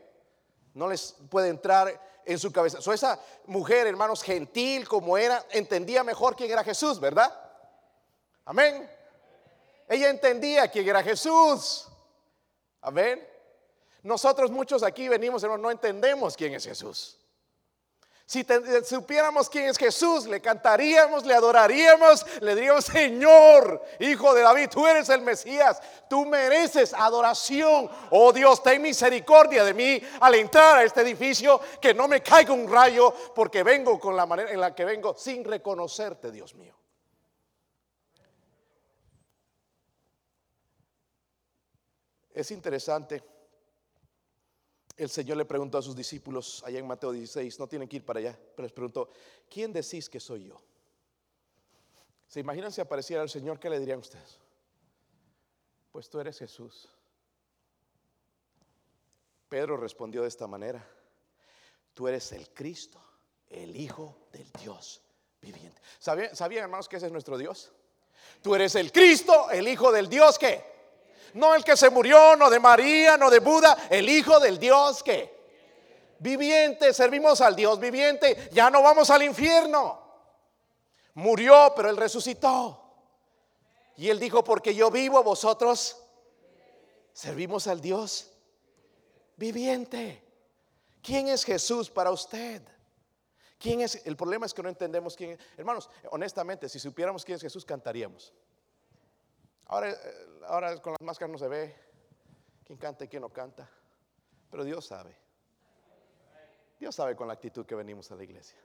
[0.74, 2.82] No les puede entrar en su cabeza.
[2.82, 7.34] So, esa mujer, hermanos, gentil como era, entendía mejor quién era Jesús, ¿verdad?
[8.44, 8.88] Amén.
[9.88, 11.88] Ella entendía quién era Jesús.
[12.82, 13.26] Amén.
[14.02, 17.18] Nosotros muchos aquí venimos, hermano, no entendemos quién es Jesús.
[18.28, 18.44] Si
[18.84, 24.86] supiéramos quién es Jesús, le cantaríamos, le adoraríamos, le diríamos, Señor, Hijo de David, tú
[24.86, 27.90] eres el Mesías, tú mereces adoración.
[28.10, 32.52] Oh Dios, ten misericordia de mí al entrar a este edificio, que no me caiga
[32.52, 36.76] un rayo, porque vengo con la manera en la que vengo sin reconocerte, Dios mío.
[42.34, 43.37] Es interesante.
[44.98, 48.04] El Señor le preguntó a sus discípulos allá en Mateo 16, no tienen que ir
[48.04, 49.08] para allá, pero les preguntó,
[49.48, 50.60] ¿quién decís que soy yo?
[52.26, 53.60] ¿Se imaginan si apareciera el Señor?
[53.60, 54.40] ¿Qué le dirían ustedes?
[55.92, 56.88] Pues tú eres Jesús.
[59.48, 60.84] Pedro respondió de esta manera,
[61.94, 63.00] tú eres el Cristo,
[63.48, 65.00] el Hijo del Dios
[65.40, 65.80] viviente.
[66.00, 67.70] ¿Sabían, ¿Sabían hermanos que ese es nuestro Dios?
[68.42, 70.77] Tú eres el Cristo, el Hijo del Dios que
[71.34, 75.02] no el que se murió, no de María, no de Buda, el Hijo del Dios
[75.02, 75.38] que
[76.18, 80.06] viviente, servimos al Dios viviente, ya no vamos al infierno.
[81.14, 82.84] Murió, pero Él resucitó.
[83.96, 86.02] Y Él dijo, porque yo vivo, vosotros
[87.12, 88.30] servimos al Dios
[89.36, 90.24] viviente.
[91.02, 92.62] ¿Quién es Jesús para usted?
[93.58, 94.06] ¿Quién es?
[94.06, 95.38] El problema es que no entendemos quién es.
[95.56, 98.32] Hermanos, honestamente, si supiéramos quién es Jesús, cantaríamos.
[99.68, 101.76] Ahora, eh, ahora con las máscaras no se ve
[102.64, 103.68] quién canta y quién no canta,
[104.50, 105.14] pero Dios sabe.
[106.80, 108.58] Dios sabe con la actitud que venimos a la iglesia.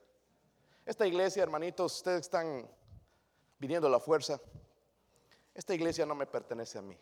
[0.86, 2.70] Esta iglesia, hermanitos, ustedes están
[3.58, 4.40] viniendo a la fuerza.
[5.54, 6.98] Esta iglesia no me pertenece a mí.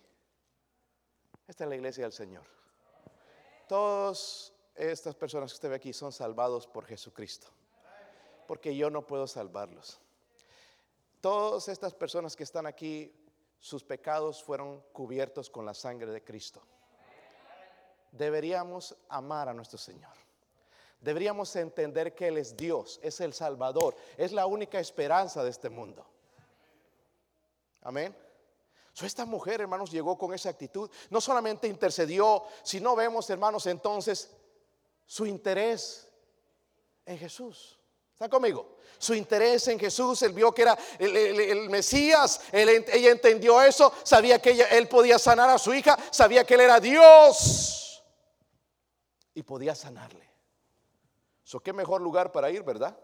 [1.47, 2.43] Esta es la iglesia del Señor.
[3.67, 7.47] Todas estas personas que usted ve aquí son salvados por Jesucristo.
[8.47, 9.99] Porque yo no puedo salvarlos.
[11.19, 13.20] Todas estas personas que están aquí
[13.61, 16.63] sus pecados fueron cubiertos con la sangre de Cristo.
[18.11, 20.11] Deberíamos amar a nuestro Señor.
[20.99, 25.69] Deberíamos entender que Él es Dios, es el Salvador, es la única esperanza de este
[25.69, 26.05] mundo.
[27.83, 28.15] Amén.
[29.01, 30.89] esta mujer, hermanos, llegó con esa actitud.
[31.09, 34.31] No solamente intercedió, sino vemos, hermanos, entonces
[35.05, 36.11] su interés
[37.05, 37.80] en Jesús.
[38.21, 38.77] ¿Está conmigo?
[38.99, 44.51] Su interés en Jesús, él vio que era el, Mesías, ella entendió eso, sabía que
[44.51, 48.03] él podía sanar a su hija, sabía que él era Dios
[49.33, 50.29] y podía sanarle.
[51.43, 52.95] So, ¿Qué mejor lugar para ir, verdad?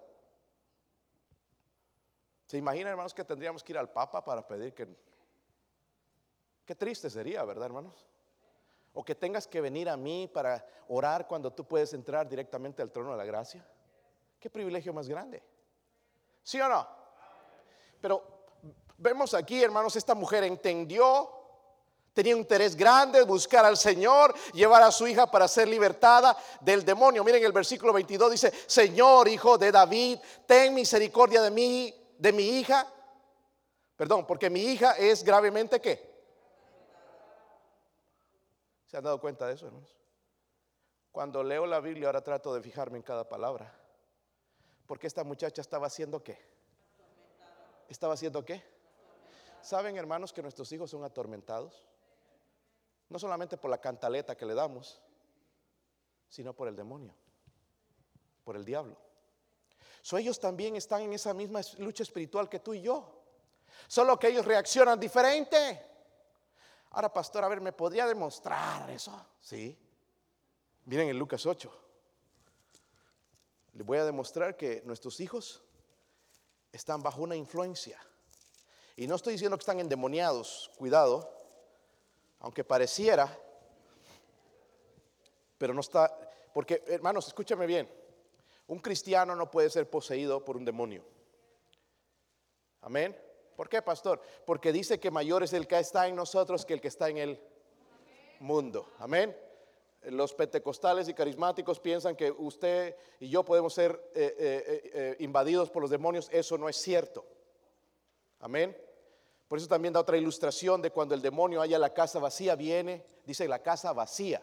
[2.45, 4.87] ¿Se imagina, hermanos, que tendríamos que ir al Papa para pedir que...
[6.63, 8.05] Qué triste sería, ¿verdad, hermanos?
[8.93, 12.91] o que tengas que venir a mí para orar cuando tú puedes entrar directamente al
[12.91, 13.63] trono de la gracia?
[14.39, 15.43] ¿Qué privilegio más grande?
[16.43, 16.87] ¿Sí o no?
[17.99, 18.23] Pero
[18.97, 21.29] vemos aquí, hermanos, esta mujer entendió,
[22.13, 26.85] tenía un interés grande buscar al Señor, llevar a su hija para ser libertada del
[26.85, 27.23] demonio.
[27.23, 32.43] Miren el versículo 22 dice, Señor, hijo de David, ten misericordia de mí, de mi
[32.43, 32.87] hija.
[33.95, 36.15] Perdón, porque mi hija es gravemente qué?
[38.85, 39.97] ¿Se han dado cuenta de eso, hermanos?
[41.11, 43.73] Cuando leo la Biblia ahora trato de fijarme en cada palabra.
[44.87, 46.39] Porque esta muchacha estaba haciendo qué?
[47.89, 48.63] ¿Estaba haciendo qué?
[49.61, 51.85] ¿Saben, hermanos, que nuestros hijos son atormentados?
[53.09, 55.01] No solamente por la cantaleta que le damos,
[56.29, 57.13] sino por el demonio,
[58.43, 58.97] por el diablo.
[60.01, 63.13] So, ellos también están en esa misma lucha espiritual que tú y yo.
[63.87, 65.81] Solo que ellos reaccionan diferente.
[66.91, 69.25] Ahora, pastor, a ver, ¿me podría demostrar eso?
[69.41, 69.77] Sí.
[70.85, 71.86] Miren en Lucas 8.
[73.77, 75.61] Les voy a demostrar que nuestros hijos
[76.71, 78.01] están bajo una influencia.
[78.95, 81.31] Y no estoy diciendo que están endemoniados, cuidado,
[82.39, 83.39] aunque pareciera,
[85.59, 86.11] pero no está,
[86.55, 87.87] porque hermanos, escúchame bien,
[88.65, 91.05] un cristiano no puede ser poseído por un demonio.
[92.81, 93.15] Amén.
[93.55, 94.23] ¿Por qué, pastor?
[94.43, 97.19] Porque dice que mayor es el que está en nosotros que el que está en
[97.19, 97.39] el
[98.39, 98.91] mundo.
[98.97, 99.37] Amén.
[100.11, 105.69] Los pentecostales y carismáticos piensan que usted y yo podemos ser eh, eh, eh, invadidos
[105.69, 106.29] por los demonios.
[106.31, 107.25] Eso no es cierto.
[108.39, 108.77] Amén.
[109.49, 113.05] Por eso también da otra ilustración de cuando el demonio haya la casa vacía, viene,
[113.25, 114.41] dice la casa vacía.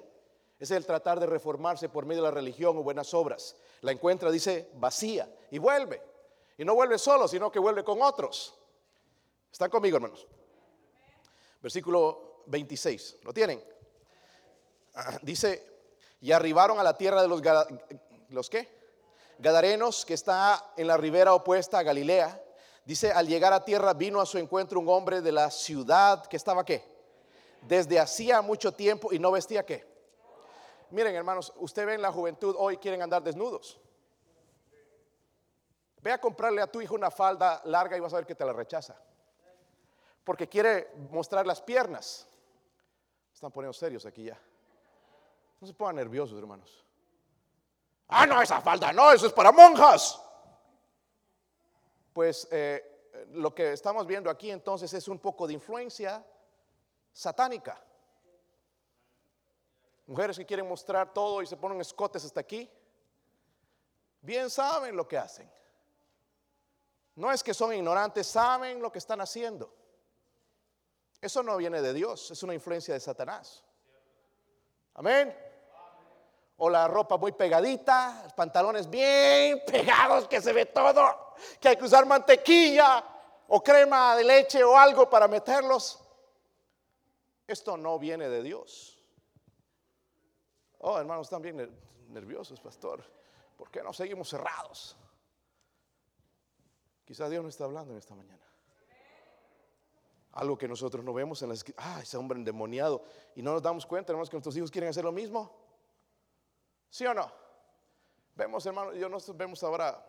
[0.59, 3.57] Es el tratar de reformarse por medio de la religión o buenas obras.
[3.81, 6.03] La encuentra, dice, vacía y vuelve.
[6.59, 8.55] Y no vuelve solo, sino que vuelve con otros.
[9.51, 10.27] ¿Están conmigo, hermanos?
[11.63, 13.21] Versículo 26.
[13.23, 13.65] ¿Lo tienen?
[15.23, 15.67] Dice,
[16.21, 17.43] y arribaron a la tierra de los,
[18.29, 18.69] ¿los qué?
[19.39, 22.41] Gadarenos, que está en la ribera opuesta a Galilea.
[22.85, 26.37] Dice, al llegar a tierra vino a su encuentro un hombre de la ciudad que
[26.37, 26.85] estaba qué?
[27.63, 29.87] Desde hacía mucho tiempo y no vestía qué.
[30.91, 33.81] Miren, hermanos, usted ve en la juventud hoy quieren andar desnudos.
[36.03, 38.45] Ve a comprarle a tu hijo una falda larga y vas a ver que te
[38.45, 38.95] la rechaza
[40.25, 42.27] porque quiere mostrar las piernas.
[43.33, 44.41] Están poniendo serios aquí ya.
[45.65, 46.85] No se pongan nerviosos, hermanos.
[48.09, 50.21] Ah, no, esa falda, no, eso es para monjas.
[52.13, 56.23] Pues eh, lo que estamos viendo aquí entonces es un poco de influencia
[57.15, 57.83] satánica.
[60.07, 62.71] Mujeres que quieren mostrar todo y se ponen escotes hasta aquí,
[64.21, 65.51] bien saben lo que hacen.
[67.15, 69.75] No es que son ignorantes, saben lo que están haciendo.
[71.23, 73.65] Eso no viene de Dios, es una influencia de Satanás.
[74.95, 75.35] Amén.
[76.57, 81.85] O la ropa muy pegadita, pantalones bien pegados, que se ve todo, que hay que
[81.85, 83.05] usar mantequilla
[83.49, 86.01] o crema de leche o algo para meterlos.
[87.47, 88.99] Esto no viene de Dios.
[90.79, 91.71] Oh, hermanos, están bien
[92.09, 93.05] nerviosos, pastor.
[93.57, 94.97] ¿Por qué no seguimos cerrados?
[97.05, 98.43] Quizás Dios no está hablando en esta mañana.
[100.33, 103.05] Algo que nosotros no vemos en las ah, ese hombre endemoniado.
[103.37, 105.64] Y no nos damos cuenta, hermanos, que nuestros hijos quieren hacer lo mismo.
[106.95, 107.29] ¿Sí o no?
[108.37, 110.01] Vemos, hermanos, yo nos vemos ahora.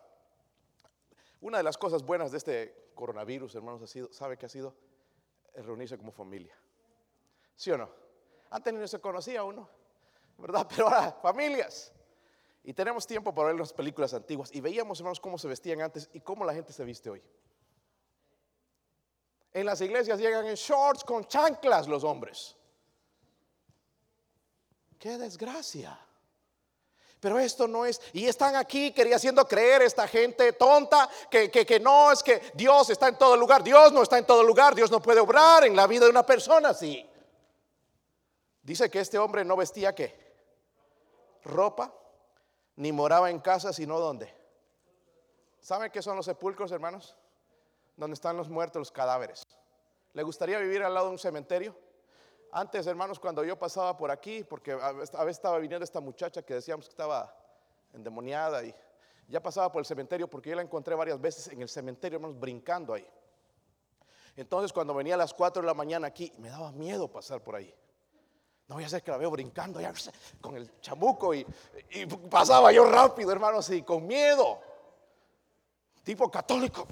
[1.40, 4.72] Una de las cosas buenas de este coronavirus, hermanos, ha sido, ¿sabe qué ha sido?
[5.52, 6.54] reunirse como familia.
[7.56, 7.90] ¿Sí o no?
[8.50, 9.68] Antes ni se conocía uno,
[10.38, 10.64] ¿verdad?
[10.70, 11.92] Pero ahora, familias.
[12.62, 14.54] Y tenemos tiempo para ver las películas antiguas.
[14.54, 17.22] Y veíamos, hermanos, cómo se vestían antes y cómo la gente se viste hoy.
[19.52, 22.56] En las iglesias llegan en shorts con chanclas los hombres.
[25.00, 26.05] Qué desgracia.
[27.26, 31.80] Pero esto no es, y están aquí quería haciendo creer esta gente tonta que, que,
[31.80, 33.64] no es que Dios está en todo lugar.
[33.64, 36.24] Dios no está en todo lugar, Dios no puede obrar en la vida de una
[36.24, 37.04] persona así.
[38.62, 40.16] Dice que este hombre no vestía qué?
[41.42, 41.92] Ropa,
[42.76, 44.32] ni moraba en casa, sino donde.
[45.60, 47.16] ¿Saben qué son los sepulcros, hermanos?
[47.96, 49.42] donde están los muertos, los cadáveres.
[50.12, 51.76] ¿Le gustaría vivir al lado de un cementerio?
[52.52, 56.54] Antes, hermanos, cuando yo pasaba por aquí, porque a veces estaba viniendo esta muchacha que
[56.54, 57.34] decíamos que estaba
[57.92, 58.74] endemoniada y
[59.28, 62.38] ya pasaba por el cementerio porque yo la encontré varias veces en el cementerio, hermanos,
[62.38, 63.06] brincando ahí.
[64.36, 67.56] Entonces, cuando venía a las 4 de la mañana aquí, me daba miedo pasar por
[67.56, 67.74] ahí.
[68.68, 69.92] No voy a hacer que la veo brincando ya
[70.40, 71.46] con el chamuco y,
[71.90, 74.60] y pasaba yo rápido, hermanos, y con miedo.
[76.02, 76.86] Tipo católico.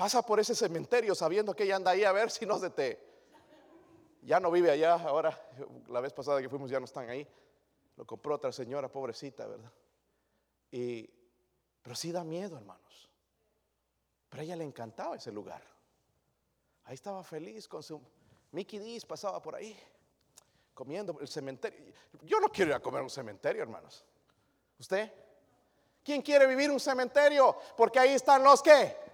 [0.00, 2.98] Pasa por ese cementerio sabiendo que ella anda ahí a ver si no se te...
[4.22, 5.38] Ya no vive allá, ahora,
[5.88, 7.28] la vez pasada que fuimos ya no están ahí.
[7.98, 9.70] Lo compró otra señora, pobrecita, ¿verdad?
[10.70, 11.06] Y,
[11.82, 13.10] pero sí da miedo, hermanos.
[14.30, 15.62] Pero a ella le encantaba ese lugar.
[16.86, 18.00] Ahí estaba feliz con su
[18.52, 19.78] Mickey D's, pasaba por ahí,
[20.72, 21.92] comiendo el cementerio.
[22.22, 24.02] Yo no quiero ir a comer un cementerio, hermanos.
[24.78, 25.12] ¿Usted?
[26.02, 27.54] ¿Quién quiere vivir un cementerio?
[27.76, 29.09] Porque ahí están los que.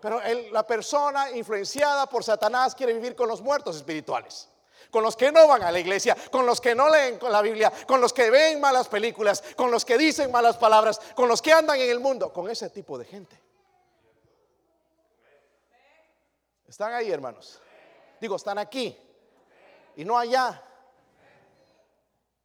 [0.00, 0.20] Pero
[0.50, 4.48] la persona influenciada por Satanás quiere vivir con los muertos espirituales.
[4.90, 7.72] Con los que no van a la iglesia, con los que no leen la Biblia,
[7.86, 11.52] con los que ven malas películas, con los que dicen malas palabras, con los que
[11.52, 13.40] andan en el mundo, con ese tipo de gente.
[16.66, 17.60] ¿Están ahí, hermanos?
[18.20, 18.98] Digo, están aquí
[19.96, 20.62] y no allá.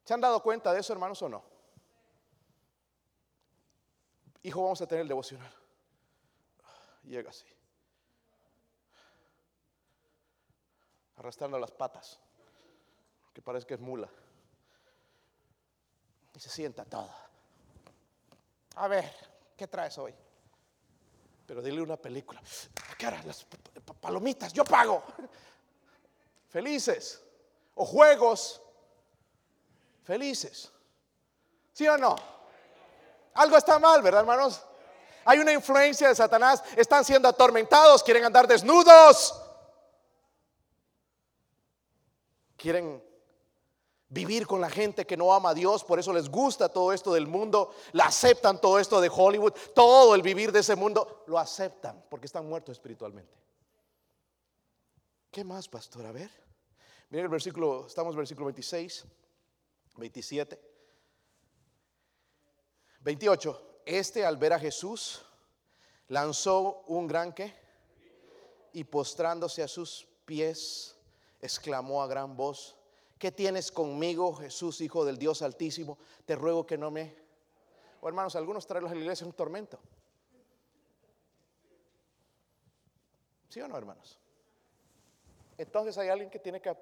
[0.04, 1.42] ¿Se han dado cuenta de eso, hermanos, o no?
[4.42, 5.52] Hijo, vamos a tener el devocional.
[7.06, 7.46] Llega así.
[11.16, 12.18] Arrastrando las patas.
[13.32, 14.08] Que parece que es mula.
[16.34, 17.14] Y se sienta toda.
[18.76, 19.10] A ver,
[19.56, 20.14] ¿qué traes hoy?
[21.46, 22.42] Pero dile una película.
[22.98, 23.24] ¿Qué harás?
[23.24, 23.46] Las
[24.00, 25.02] palomitas, yo pago.
[26.48, 27.22] Felices.
[27.76, 28.60] O juegos.
[30.02, 30.72] Felices.
[31.72, 32.16] ¿Sí o no?
[33.34, 34.65] Algo está mal, ¿verdad, hermanos?
[35.26, 36.62] Hay una influencia de Satanás.
[36.76, 38.02] Están siendo atormentados.
[38.02, 39.42] Quieren andar desnudos.
[42.56, 43.02] Quieren
[44.08, 47.12] vivir con la gente que no ama a Dios, por eso les gusta todo esto
[47.12, 51.38] del mundo, la aceptan todo esto de Hollywood, todo el vivir de ese mundo, lo
[51.38, 53.36] aceptan porque están muertos espiritualmente.
[55.30, 56.06] ¿Qué más, pastor?
[56.06, 56.30] A ver.
[57.10, 59.04] Miren el versículo, estamos en el versículo 26,
[59.96, 60.60] 27,
[63.00, 63.75] 28.
[63.86, 65.24] Este al ver a Jesús
[66.08, 67.54] lanzó un gran que
[68.72, 70.98] y postrándose a sus pies
[71.40, 72.76] exclamó a gran voz,
[73.16, 75.98] ¿qué tienes conmigo, Jesús, Hijo del Dios Altísimo?
[76.24, 77.14] Te ruego que no me...
[78.00, 79.78] O hermanos, algunos traerlos a la iglesia un tormento.
[83.48, 84.18] ¿Sí o no, hermanos?
[85.56, 86.76] Entonces hay alguien que tiene que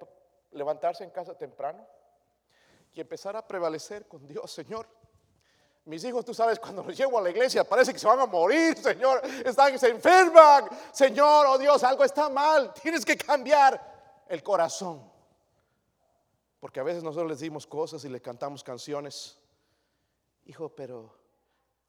[0.53, 1.87] levantarse en casa temprano
[2.95, 5.04] y empezar a prevalecer con Dios, Señor.
[5.87, 8.27] Mis hijos, tú sabes, cuando los llevo a la iglesia parece que se van a
[8.27, 9.21] morir, Señor.
[9.45, 10.69] Están, se enferman.
[10.93, 12.73] Señor, oh Dios, algo está mal.
[12.75, 15.11] Tienes que cambiar el corazón.
[16.59, 19.39] Porque a veces nosotros les decimos cosas y les cantamos canciones.
[20.47, 21.15] Hijo, pero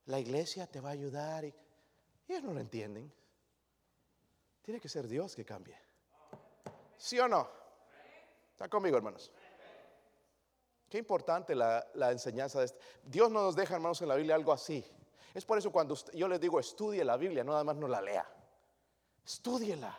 [0.06, 1.46] la iglesia te va a ayudar.
[1.46, 1.54] Y
[2.28, 3.14] ellos no lo entienden.
[4.62, 5.78] Tiene que ser Dios que cambie.
[6.98, 7.48] ¿Sí o no?
[8.52, 9.32] ¿Está conmigo, hermanos?
[10.90, 12.80] Qué importante la, enseñanza de esto.
[13.04, 14.86] Dios no nos deja, hermanos, en la Biblia algo así.
[15.34, 18.02] Es por eso cuando yo les digo, estudie la Biblia, no nada más no la
[18.02, 18.26] lea.
[19.26, 19.98] Estúdiela.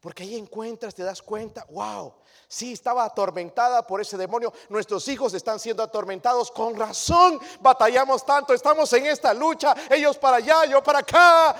[0.00, 2.12] Porque ahí encuentras, te das cuenta, wow,
[2.48, 4.52] sí, estaba atormentada por ese demonio.
[4.68, 7.38] Nuestros hijos están siendo atormentados con razón.
[7.60, 9.76] Batallamos tanto, estamos en esta lucha.
[9.88, 11.54] Ellos para allá, yo para acá.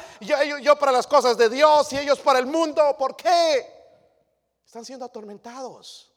[0.61, 2.97] Yo para las cosas de Dios y ellos para el mundo.
[2.99, 3.65] ¿Por qué?
[4.67, 6.12] Están siendo atormentados.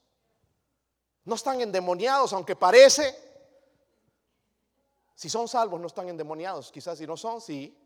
[1.26, 3.14] No están endemoniados, aunque parece.
[5.16, 6.72] Si son salvos, no están endemoniados.
[6.72, 7.78] Quizás si no son, sí.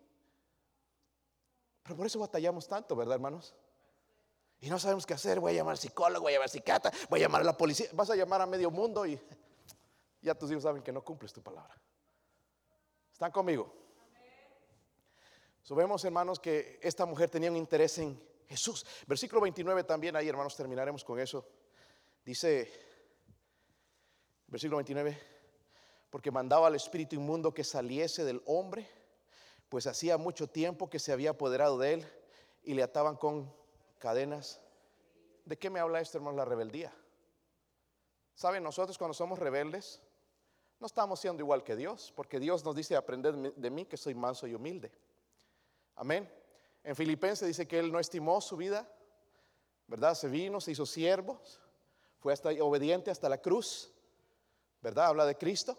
[1.84, 3.56] Pero por eso batallamos tanto, ¿verdad, hermanos?
[4.62, 5.40] Y no sabemos qué hacer.
[5.40, 7.88] Voy a llamar psicólogo, voy a llamar al psiquiatra, voy a llamar a la policía.
[7.94, 9.20] Vas a llamar a medio mundo y
[10.22, 11.80] ya tus hijos saben que no cumples tu palabra.
[13.12, 13.74] ¿Están conmigo?
[15.64, 18.86] Sabemos, hermanos, que esta mujer tenía un interés en Jesús.
[19.06, 21.46] Versículo 29 también, ahí hermanos, terminaremos con eso.
[22.26, 22.89] Dice,
[24.50, 25.18] versículo 29,
[26.10, 28.88] porque mandaba al espíritu inmundo que saliese del hombre,
[29.70, 32.08] pues hacía mucho tiempo que se había apoderado de él
[32.64, 33.54] y le ataban con
[34.00, 34.60] cadenas.
[35.46, 36.38] ¿De qué me habla esto, hermanos?
[36.38, 36.92] La rebeldía.
[38.34, 38.64] ¿Saben?
[38.64, 40.02] Nosotros cuando somos rebeldes,
[40.80, 44.16] no estamos siendo igual que Dios, porque Dios nos dice, aprender de mí que soy
[44.16, 44.92] manso y humilde.
[45.96, 46.32] Amén.
[46.84, 48.90] En Filipenses dice que él no estimó su vida,
[49.88, 50.16] ¿verdad?
[50.16, 51.40] Se vino, se hizo siervo,
[52.20, 53.92] fue hasta obediente hasta la cruz,
[54.82, 55.08] ¿verdad?
[55.08, 55.78] Habla de Cristo.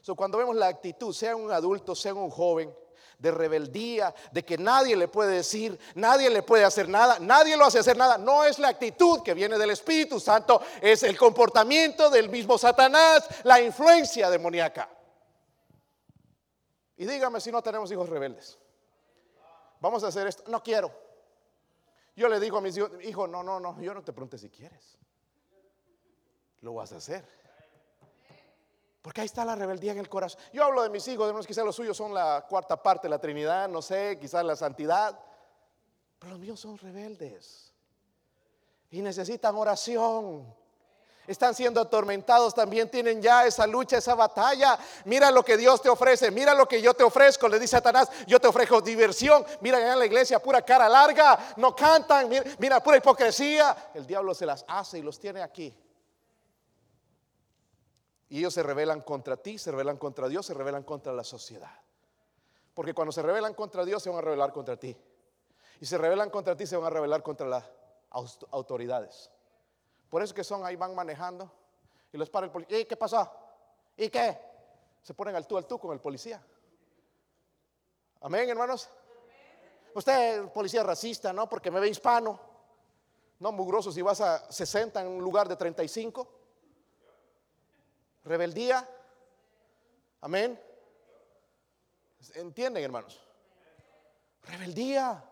[0.00, 2.74] So, cuando vemos la actitud, sea un adulto, sea un joven,
[3.18, 7.66] de rebeldía, de que nadie le puede decir, nadie le puede hacer nada, nadie lo
[7.66, 12.08] hace hacer nada, no es la actitud que viene del Espíritu Santo, es el comportamiento
[12.08, 14.88] del mismo Satanás, la influencia demoníaca.
[16.96, 18.58] Y dígame si no tenemos hijos rebeldes
[19.80, 20.44] vamos a hacer esto.
[20.48, 20.92] No quiero.
[22.14, 24.50] Yo le digo a mis hijos, hijo, no, no, no, yo no te pregunte si
[24.50, 24.98] quieres.
[26.60, 27.24] Lo vas a hacer.
[29.02, 30.40] Porque ahí está la rebeldía en el corazón.
[30.52, 33.80] Yo hablo de mis hijos, quizás los suyos son la cuarta parte la Trinidad, no
[33.80, 35.18] sé, quizás la santidad.
[36.18, 37.72] Pero los míos son rebeldes
[38.90, 40.54] y necesitan oración.
[41.26, 44.78] Están siendo atormentados, también tienen ya esa lucha, esa batalla.
[45.04, 48.10] Mira lo que Dios te ofrece, mira lo que yo te ofrezco, le dice Satanás,
[48.26, 49.46] yo te ofrezco diversión.
[49.60, 53.92] Mira en la iglesia pura cara larga, no cantan, mira, mira pura hipocresía.
[53.94, 55.72] El diablo se las hace y los tiene aquí.
[58.30, 61.72] Y ellos se rebelan contra ti, se rebelan contra Dios, se rebelan contra la sociedad.
[62.74, 64.96] Porque cuando se rebelan contra Dios, se van a rebelar contra ti.
[65.80, 67.64] Y se rebelan contra ti, se van a rebelar contra las
[68.52, 69.30] autoridades.
[70.08, 71.50] Por eso que son ahí, van manejando
[72.12, 72.78] y los para el policía.
[72.78, 73.28] ¿Y qué pasó?
[73.96, 74.38] ¿Y qué?
[75.02, 76.40] Se ponen al tú al tú con el policía.
[78.20, 78.88] Amén, hermanos.
[79.92, 81.48] Usted es policía racista, ¿no?
[81.48, 82.38] Porque me ve hispano.
[83.40, 86.39] No, mugroso, si vas a 60 en un lugar de 35
[88.24, 88.88] rebeldía.
[90.20, 90.60] Amén.
[92.34, 93.20] ¿Entienden, hermanos?
[94.42, 95.24] Rebeldía.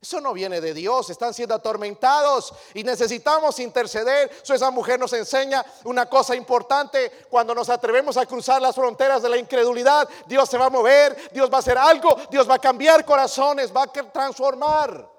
[0.00, 4.30] Eso no viene de Dios, están siendo atormentados y necesitamos interceder.
[4.30, 7.10] esa mujer nos enseña una cosa importante.
[7.28, 11.30] Cuando nos atrevemos a cruzar las fronteras de la incredulidad, Dios se va a mover,
[11.32, 15.10] Dios va a hacer algo, Dios va a cambiar corazones, va a transformar.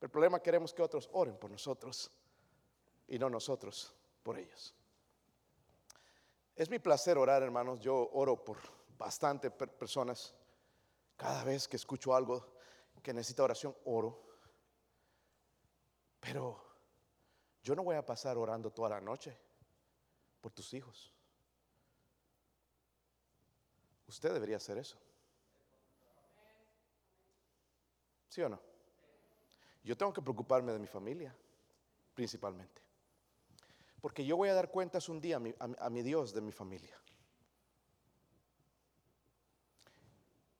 [0.00, 2.10] El problema queremos que otros oren por nosotros
[3.08, 4.74] y no nosotros por ellos.
[6.56, 7.80] Es mi placer orar, hermanos.
[7.80, 8.58] Yo oro por
[8.96, 10.34] bastante personas.
[11.16, 12.54] Cada vez que escucho algo
[13.02, 14.22] que necesita oración, oro.
[16.20, 16.64] Pero
[17.62, 19.36] yo no voy a pasar orando toda la noche
[20.40, 21.12] por tus hijos.
[24.06, 24.96] Usted debería hacer eso.
[28.28, 28.60] ¿Sí o no?
[29.82, 31.34] Yo tengo que preocuparme de mi familia,
[32.14, 32.83] principalmente.
[34.04, 35.40] Porque yo voy a dar cuentas un día
[35.78, 36.94] a mi, Dios de mi familia.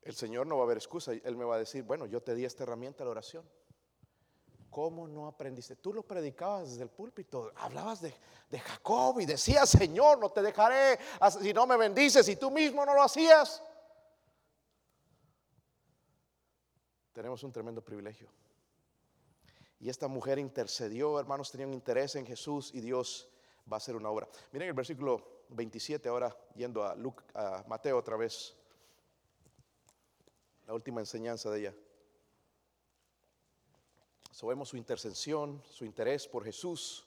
[0.01, 1.13] El Señor no va a haber excusa.
[1.13, 3.47] Él me va a decir, bueno, yo te di esta herramienta, la oración.
[4.71, 5.77] ¿Cómo no aprendiste?
[5.77, 8.15] Tú lo predicabas desde el púlpito, hablabas de,
[8.49, 10.99] de, Jacob y decías, Señor, no te dejaré
[11.43, 13.63] si no me bendices y tú mismo no lo hacías.
[17.13, 18.31] Tenemos un tremendo privilegio.
[19.81, 23.29] Y esta mujer intercedió, hermanos, tenía un interés en Jesús y Dios
[23.71, 24.29] va a ser una obra.
[24.53, 26.97] Miren el versículo 27 ahora, yendo a,
[27.35, 28.55] a Mateo otra vez,
[30.67, 31.75] la última enseñanza de ella.
[34.31, 37.07] Sabemos su intercesión, su interés por Jesús,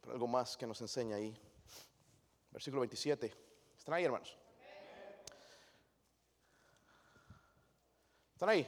[0.00, 1.36] pero algo más que nos enseña ahí.
[2.52, 3.34] Versículo 27.
[3.76, 4.36] ¿Están ahí, hermanos?
[8.34, 8.66] ¿Están ahí?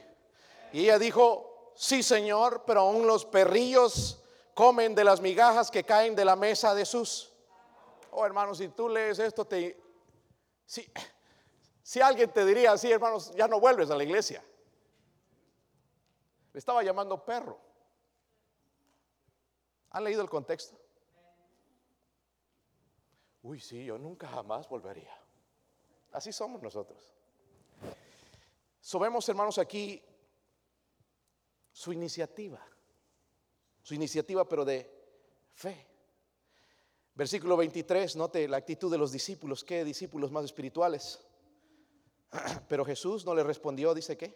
[0.71, 4.22] Y ella dijo, sí, Señor, pero aún los perrillos
[4.53, 7.31] comen de las migajas que caen de la mesa de sus.
[8.11, 9.81] Oh, hermanos, si tú lees esto, te,
[10.65, 10.91] si,
[11.81, 14.43] si alguien te diría así, hermanos, ya no vuelves a la iglesia.
[16.53, 17.59] Le estaba llamando perro.
[19.89, 20.79] ¿Han leído el contexto?
[23.41, 25.15] Uy, sí, yo nunca jamás volvería.
[26.11, 27.13] Así somos nosotros.
[28.79, 30.01] Sobemos, hermanos, aquí
[31.71, 32.63] su iniciativa
[33.83, 34.89] su iniciativa, pero de
[35.53, 35.87] fe.
[37.13, 41.19] Versículo 23, note la actitud de los discípulos, qué discípulos más espirituales.
[42.67, 44.35] Pero Jesús no le respondió, dice qué.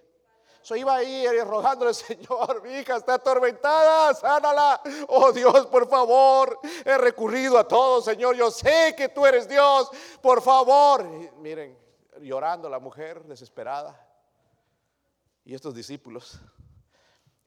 [0.61, 4.81] So iba ahí rogándole, Señor, mi hija está atormentada, sánala.
[5.07, 8.35] Oh Dios, por favor, he recurrido a todo, Señor.
[8.35, 9.89] Yo sé que tú eres Dios,
[10.21, 11.03] por favor.
[11.39, 11.75] miren,
[12.21, 14.03] llorando la mujer desesperada.
[15.45, 16.39] Y estos discípulos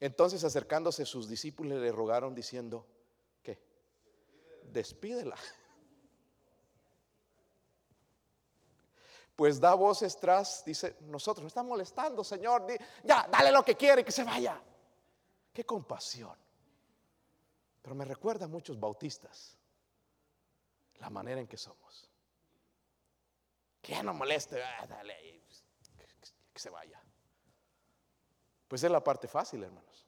[0.00, 2.86] entonces acercándose sus discípulos le rogaron diciendo,
[3.42, 3.58] ¿qué?
[4.64, 5.36] Despídela.
[9.36, 12.66] Pues da voces tras, dice, nosotros me están molestando, Señor,
[13.04, 14.60] ya, dale lo que quiere, que se vaya.
[15.52, 16.36] Qué compasión.
[17.82, 19.56] Pero me recuerda a muchos bautistas
[20.98, 22.08] la manera en que somos.
[23.80, 25.42] Que ya no moleste, ah, dale,
[26.52, 27.02] que se vaya.
[28.70, 30.06] Pues es la parte fácil, hermanos.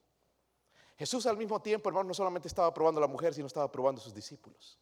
[0.96, 4.00] Jesús al mismo tiempo, hermanos, no solamente estaba probando a la mujer, sino estaba probando
[4.00, 4.78] a sus discípulos.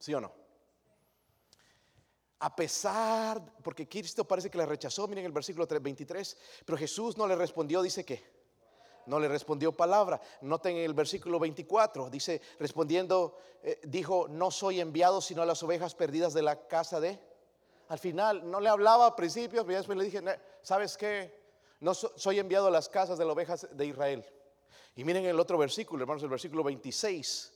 [0.00, 0.32] ¿Sí o no?
[2.40, 7.28] A pesar, porque Cristo parece que le rechazó, miren el versículo 23, pero Jesús no
[7.28, 8.20] le respondió, dice que,
[9.06, 10.20] no le respondió palabra.
[10.40, 15.94] Noten el versículo 24, dice, respondiendo, eh, dijo, no soy enviado sino a las ovejas
[15.94, 17.16] perdidas de la casa de...
[17.86, 20.20] Al final, no le hablaba a principios, pero después le dije,
[20.62, 21.39] ¿sabes qué?
[21.80, 24.24] No soy enviado a las casas de las ovejas de Israel.
[24.94, 27.54] Y miren el otro versículo, hermanos, el versículo 26.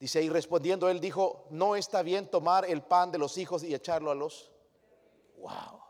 [0.00, 3.74] Dice ahí respondiendo, él dijo, no está bien tomar el pan de los hijos y
[3.74, 4.50] echarlo a los...
[5.36, 5.82] ¡Wow!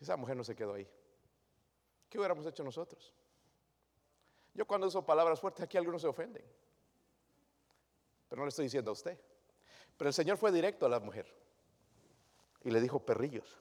[0.00, 0.88] Esa mujer no se quedó ahí.
[2.08, 3.12] ¿Qué hubiéramos hecho nosotros?
[4.54, 6.44] Yo cuando uso palabras fuertes aquí algunos se ofenden.
[8.28, 9.18] Pero no le estoy diciendo a usted.
[9.96, 11.32] Pero el Señor fue directo a la mujer
[12.62, 13.60] y le dijo perrillos.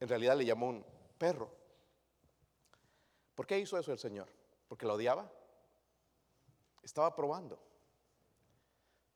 [0.00, 0.84] En realidad le llamó un
[1.18, 1.50] perro.
[3.34, 4.28] ¿Por qué hizo eso el Señor?
[4.68, 5.30] ¿Porque la odiaba?
[6.82, 7.58] Estaba probando.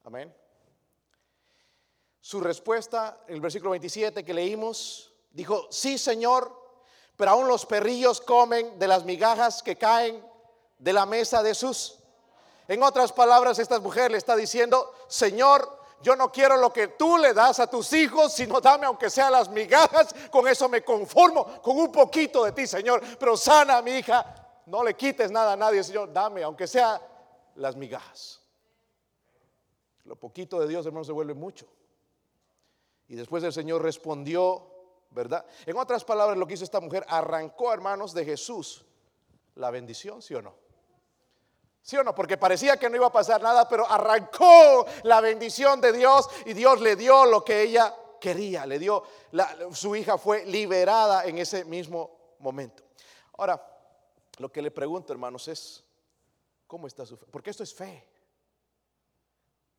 [0.03, 0.33] Amén.
[2.21, 6.65] Su respuesta, el versículo 27 que leímos, dijo, sí Señor,
[7.15, 10.23] pero aún los perrillos comen de las migajas que caen
[10.77, 11.99] de la mesa de sus.
[12.67, 17.17] En otras palabras, esta mujer le está diciendo, Señor, yo no quiero lo que tú
[17.17, 21.61] le das a tus hijos, sino dame aunque sea las migajas, con eso me conformo,
[21.61, 25.57] con un poquito de ti, Señor, pero sana mi hija, no le quites nada a
[25.57, 27.01] nadie, Señor, dame aunque sea
[27.55, 28.41] las migajas.
[30.03, 31.65] Lo poquito de Dios, hermano, se vuelve mucho.
[33.07, 34.67] Y después el Señor respondió,
[35.09, 35.45] ¿verdad?
[35.65, 38.85] En otras palabras, lo que hizo esta mujer, arrancó, hermanos, de Jesús
[39.55, 40.64] la bendición, ¿sí o no?
[41.85, 42.15] ¿Sí o no?
[42.15, 46.53] Porque parecía que no iba a pasar nada, pero arrancó la bendición de Dios y
[46.53, 49.03] Dios le dio lo que ella quería, le dio,
[49.71, 52.81] su hija fue liberada en ese mismo momento.
[53.37, 53.63] Ahora,
[54.39, 55.83] lo que le pregunto, hermanos, es,
[56.65, 57.27] ¿cómo está su fe?
[57.29, 58.03] Porque esto es fe.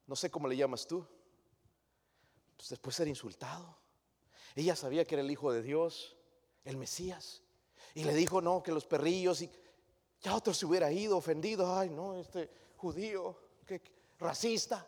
[0.07, 1.05] No sé cómo le llamas tú.
[2.57, 3.79] Pues después de ser insultado.
[4.55, 6.17] Ella sabía que era el Hijo de Dios,
[6.65, 7.43] el Mesías.
[7.95, 9.51] Y le dijo, no, que los perrillos y
[10.21, 11.77] ya otro se hubiera ido ofendido.
[11.77, 13.37] Ay, no, este judío,
[13.67, 13.83] que
[14.19, 14.87] racista.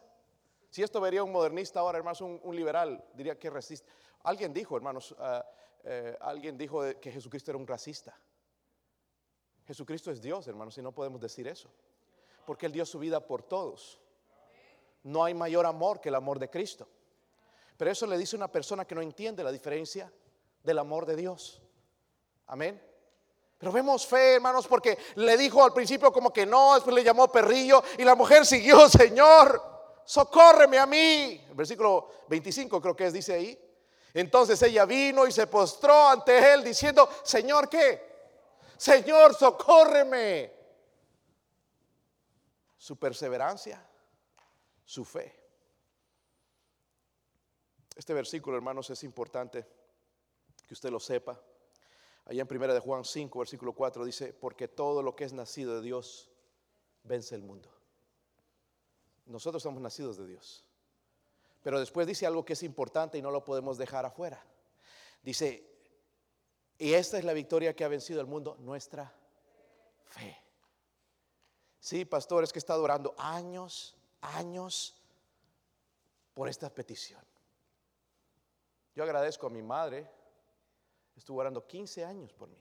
[0.70, 3.90] Si esto vería un modernista ahora, hermanos, un, liberal, diría que racista.
[4.24, 5.44] Alguien dijo, hermanos, ah,
[5.84, 8.18] eh, alguien dijo que Jesucristo era un racista.
[9.66, 11.70] Jesucristo es Dios, hermanos, y no podemos decir eso.
[12.46, 14.00] Porque Él dio su vida por todos.
[15.02, 16.88] No hay mayor amor que el amor de Cristo.
[17.76, 20.12] Pero eso le dice una persona que no entiende la diferencia
[20.62, 21.62] del amor de Dios.
[22.46, 22.82] Amén.
[23.58, 27.30] Pero vemos fe, hermanos, porque le dijo al principio como que no, después le llamó
[27.30, 29.60] perrillo y la mujer siguió, Señor,
[30.04, 31.44] socórreme a mí.
[31.54, 33.58] Versículo 25 creo que es, dice ahí.
[34.14, 38.08] Entonces ella vino y se postró ante él diciendo, Señor, ¿qué?
[38.76, 40.56] Señor, socórreme.
[42.76, 43.84] Su perseverancia,
[44.84, 45.34] su fe.
[47.96, 49.66] Este versículo, hermanos, es importante
[50.66, 51.38] que usted lo sepa.
[52.28, 55.76] Allá en 1 de Juan 5, versículo 4 dice, porque todo lo que es nacido
[55.76, 56.30] de Dios
[57.02, 57.70] vence el mundo.
[59.24, 60.62] Nosotros somos nacidos de Dios.
[61.62, 64.44] Pero después dice algo que es importante y no lo podemos dejar afuera.
[65.22, 65.66] Dice,
[66.76, 69.10] y esta es la victoria que ha vencido el mundo, nuestra
[70.04, 70.36] fe.
[71.80, 75.00] Sí, pastor, es que está orando años, años
[76.34, 77.24] por esta petición.
[78.94, 80.10] Yo agradezco a mi madre,
[81.18, 82.56] estuvo orando 15 años por mí.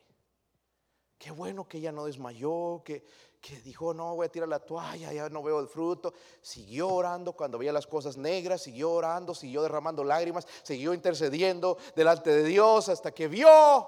[1.17, 3.03] Qué bueno que ella no desmayó, que,
[3.41, 6.13] que, dijo, no, voy a tirar la toalla, ya no veo el fruto.
[6.41, 12.29] Siguió orando cuando veía las cosas negras, siguió orando, siguió derramando lágrimas, siguió intercediendo delante
[12.29, 13.87] de Dios hasta que vio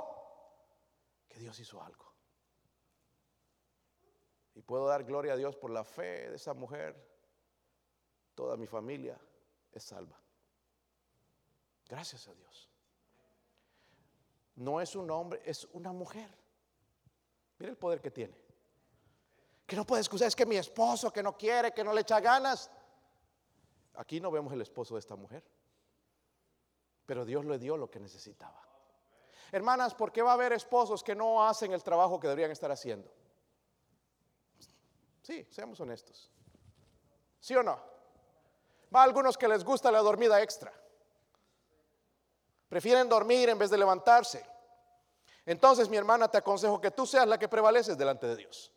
[1.28, 2.12] que Dios hizo algo.
[4.56, 7.08] Y puedo dar gloria a Dios por la fe de esa mujer.
[8.34, 9.20] Toda mi familia
[9.72, 10.20] es salva.
[11.88, 12.69] Gracias a Dios.
[14.60, 16.30] No es un hombre, es una mujer.
[17.60, 18.36] Mira el poder que tiene.
[19.66, 22.20] Que no puede excusar, es que mi esposo que no quiere, que no le echa
[22.20, 22.70] ganas.
[23.96, 25.46] Aquí no vemos el esposo de esta mujer.
[27.06, 28.62] Pero Dios le dio lo que necesitaba.
[29.54, 32.70] Hermanas, ¿por qué va a haber esposos que no hacen el trabajo que deberían estar
[32.70, 33.10] haciendo?
[35.22, 36.30] Sí, seamos honestos.
[37.40, 37.82] ¿Sí o no?
[38.94, 40.74] Va a algunos que les gusta la dormida extra.
[42.70, 44.46] Prefieren dormir en vez de levantarse.
[45.46, 48.72] Entonces, mi hermana, te aconsejo que tú seas la que prevaleces delante de Dios.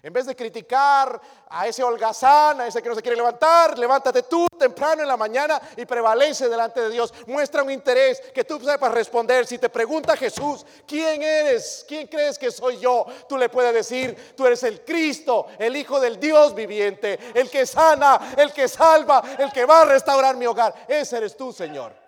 [0.00, 4.22] En vez de criticar a ese holgazán, a ese que no se quiere levantar, levántate
[4.22, 7.12] tú temprano en la mañana y prevalece delante de Dios.
[7.26, 9.44] Muestra un interés que tú sepas responder.
[9.46, 11.84] Si te pregunta Jesús, ¿quién eres?
[11.88, 13.06] ¿Quién crees que soy yo?
[13.28, 17.66] Tú le puedes decir, tú eres el Cristo, el Hijo del Dios viviente, el que
[17.66, 20.74] sana, el que salva, el que va a restaurar mi hogar.
[20.86, 22.07] Ese eres tú, Señor.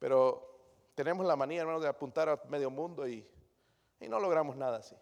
[0.00, 0.50] Pero
[0.94, 3.24] tenemos la manía, hermanos, de apuntar a medio mundo y,
[4.00, 4.96] no logramos nada así.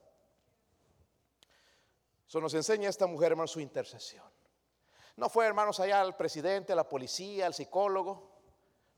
[2.27, 4.27] Eso nos enseña esta mujer, hermano, su intercesión.
[5.17, 8.29] No fue, hermanos, allá al presidente, a la policía, al psicólogo,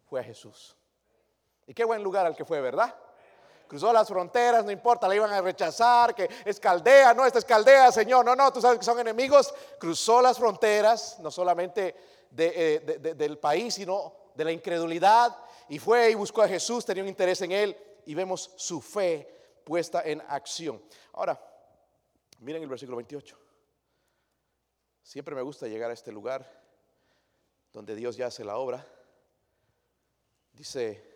[0.06, 0.74] fue a Jesús.
[1.66, 2.94] Y qué buen lugar al que fue, ¿verdad?
[3.68, 7.44] Cruzó las fronteras, no importa, la iban a rechazar, que es Caldea, no, esta es
[7.44, 9.54] Caldea, Señor, no, no, tú sabes que son enemigos.
[9.78, 11.94] Cruzó las fronteras, no solamente
[12.36, 15.36] eh, del país, sino de la incredulidad
[15.70, 19.62] y fue y buscó a Jesús, tenía un interés en él y vemos su fe
[19.64, 20.82] puesta en acción.
[21.12, 21.40] Ahora,
[22.40, 23.38] miren el versículo 28.
[25.00, 26.44] Siempre me gusta llegar a este lugar
[27.72, 28.84] donde Dios ya hace la obra.
[30.52, 31.08] Dice,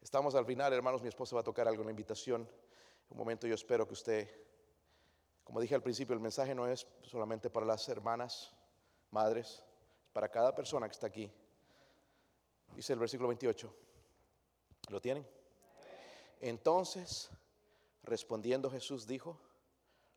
[0.00, 2.48] estamos al final, hermanos, mi esposa va a tocar algo en la invitación.
[3.10, 4.30] Un momento yo espero que usted,
[5.44, 8.56] como dije al principio, el mensaje no es solamente para las hermanas,
[9.10, 9.62] madres,
[10.18, 11.32] para cada persona que está aquí.
[12.74, 13.72] Dice el versículo 28.
[14.88, 15.24] ¿Lo tienen?
[16.40, 17.30] Entonces,
[18.02, 19.40] respondiendo Jesús dijo,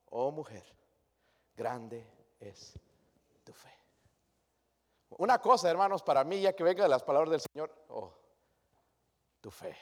[0.09, 0.65] oh mujer,
[1.55, 2.03] grande
[2.39, 2.73] es
[3.43, 3.69] tu fe.
[5.19, 8.11] Una cosa, hermanos, para mí, ya que venga de las palabras del Señor, oh,
[9.39, 9.77] tu fe.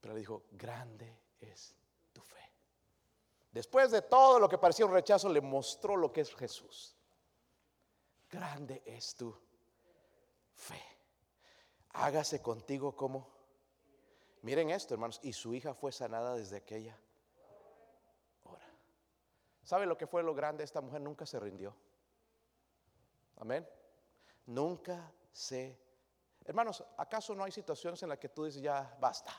[0.00, 1.72] Pero le dijo, grande es
[2.12, 2.42] tu fe.
[3.52, 6.95] Después de todo lo que parecía un rechazo, le mostró lo que es Jesús.
[8.30, 9.34] Grande es tu
[10.54, 10.82] fe.
[11.94, 13.34] Hágase contigo como...
[14.42, 16.96] Miren esto, hermanos, y su hija fue sanada desde aquella
[18.44, 18.66] hora.
[19.64, 20.62] ¿Sabe lo que fue lo grande?
[20.62, 21.74] Esta mujer nunca se rindió.
[23.38, 23.68] Amén.
[24.46, 25.78] Nunca se...
[26.44, 29.32] Hermanos, ¿acaso no hay situaciones en las que tú dices ya basta?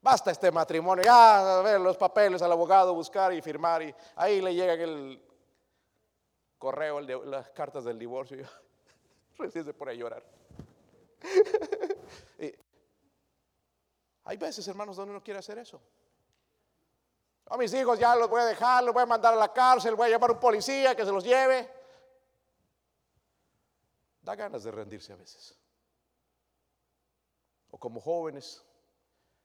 [0.00, 4.40] Basta este matrimonio, ya a ver los papeles al abogado, buscar y firmar y ahí
[4.40, 5.22] le llega el
[6.58, 8.48] correo, las cartas del divorcio.
[9.38, 10.24] Recién se pone a llorar.
[14.24, 15.80] hay veces, hermanos, donde uno quiere hacer eso.
[17.48, 19.94] A mis hijos ya los voy a dejar, los voy a mandar a la cárcel,
[19.94, 21.70] voy a llamar a un policía que se los lleve.
[24.20, 25.56] Da ganas de rendirse a veces.
[27.70, 28.64] O como jóvenes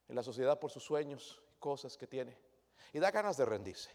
[0.08, 2.36] en la sociedad por sus sueños y cosas que tiene.
[2.92, 3.92] Y da ganas de rendirse.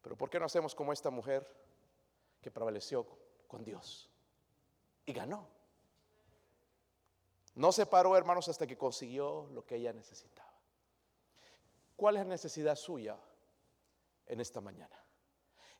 [0.00, 1.44] Pero ¿por qué no hacemos como esta mujer
[2.40, 3.06] que prevaleció
[3.46, 4.10] con Dios
[5.06, 5.48] y ganó?
[7.54, 10.50] No se paró, hermanos, hasta que consiguió lo que ella necesitaba.
[11.96, 13.18] ¿Cuál es la necesidad suya
[14.26, 14.96] en esta mañana?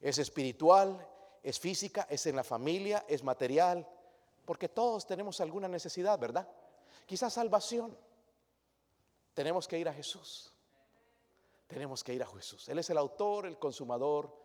[0.00, 1.06] ¿Es espiritual?
[1.42, 2.06] ¿Es física?
[2.10, 3.04] ¿Es en la familia?
[3.08, 3.88] ¿Es material?
[4.44, 6.48] Porque todos tenemos alguna necesidad, ¿verdad?
[7.06, 7.96] Quizás salvación.
[9.32, 10.52] Tenemos que ir a Jesús.
[11.66, 12.68] Tenemos que ir a Jesús.
[12.68, 14.39] Él es el autor, el consumador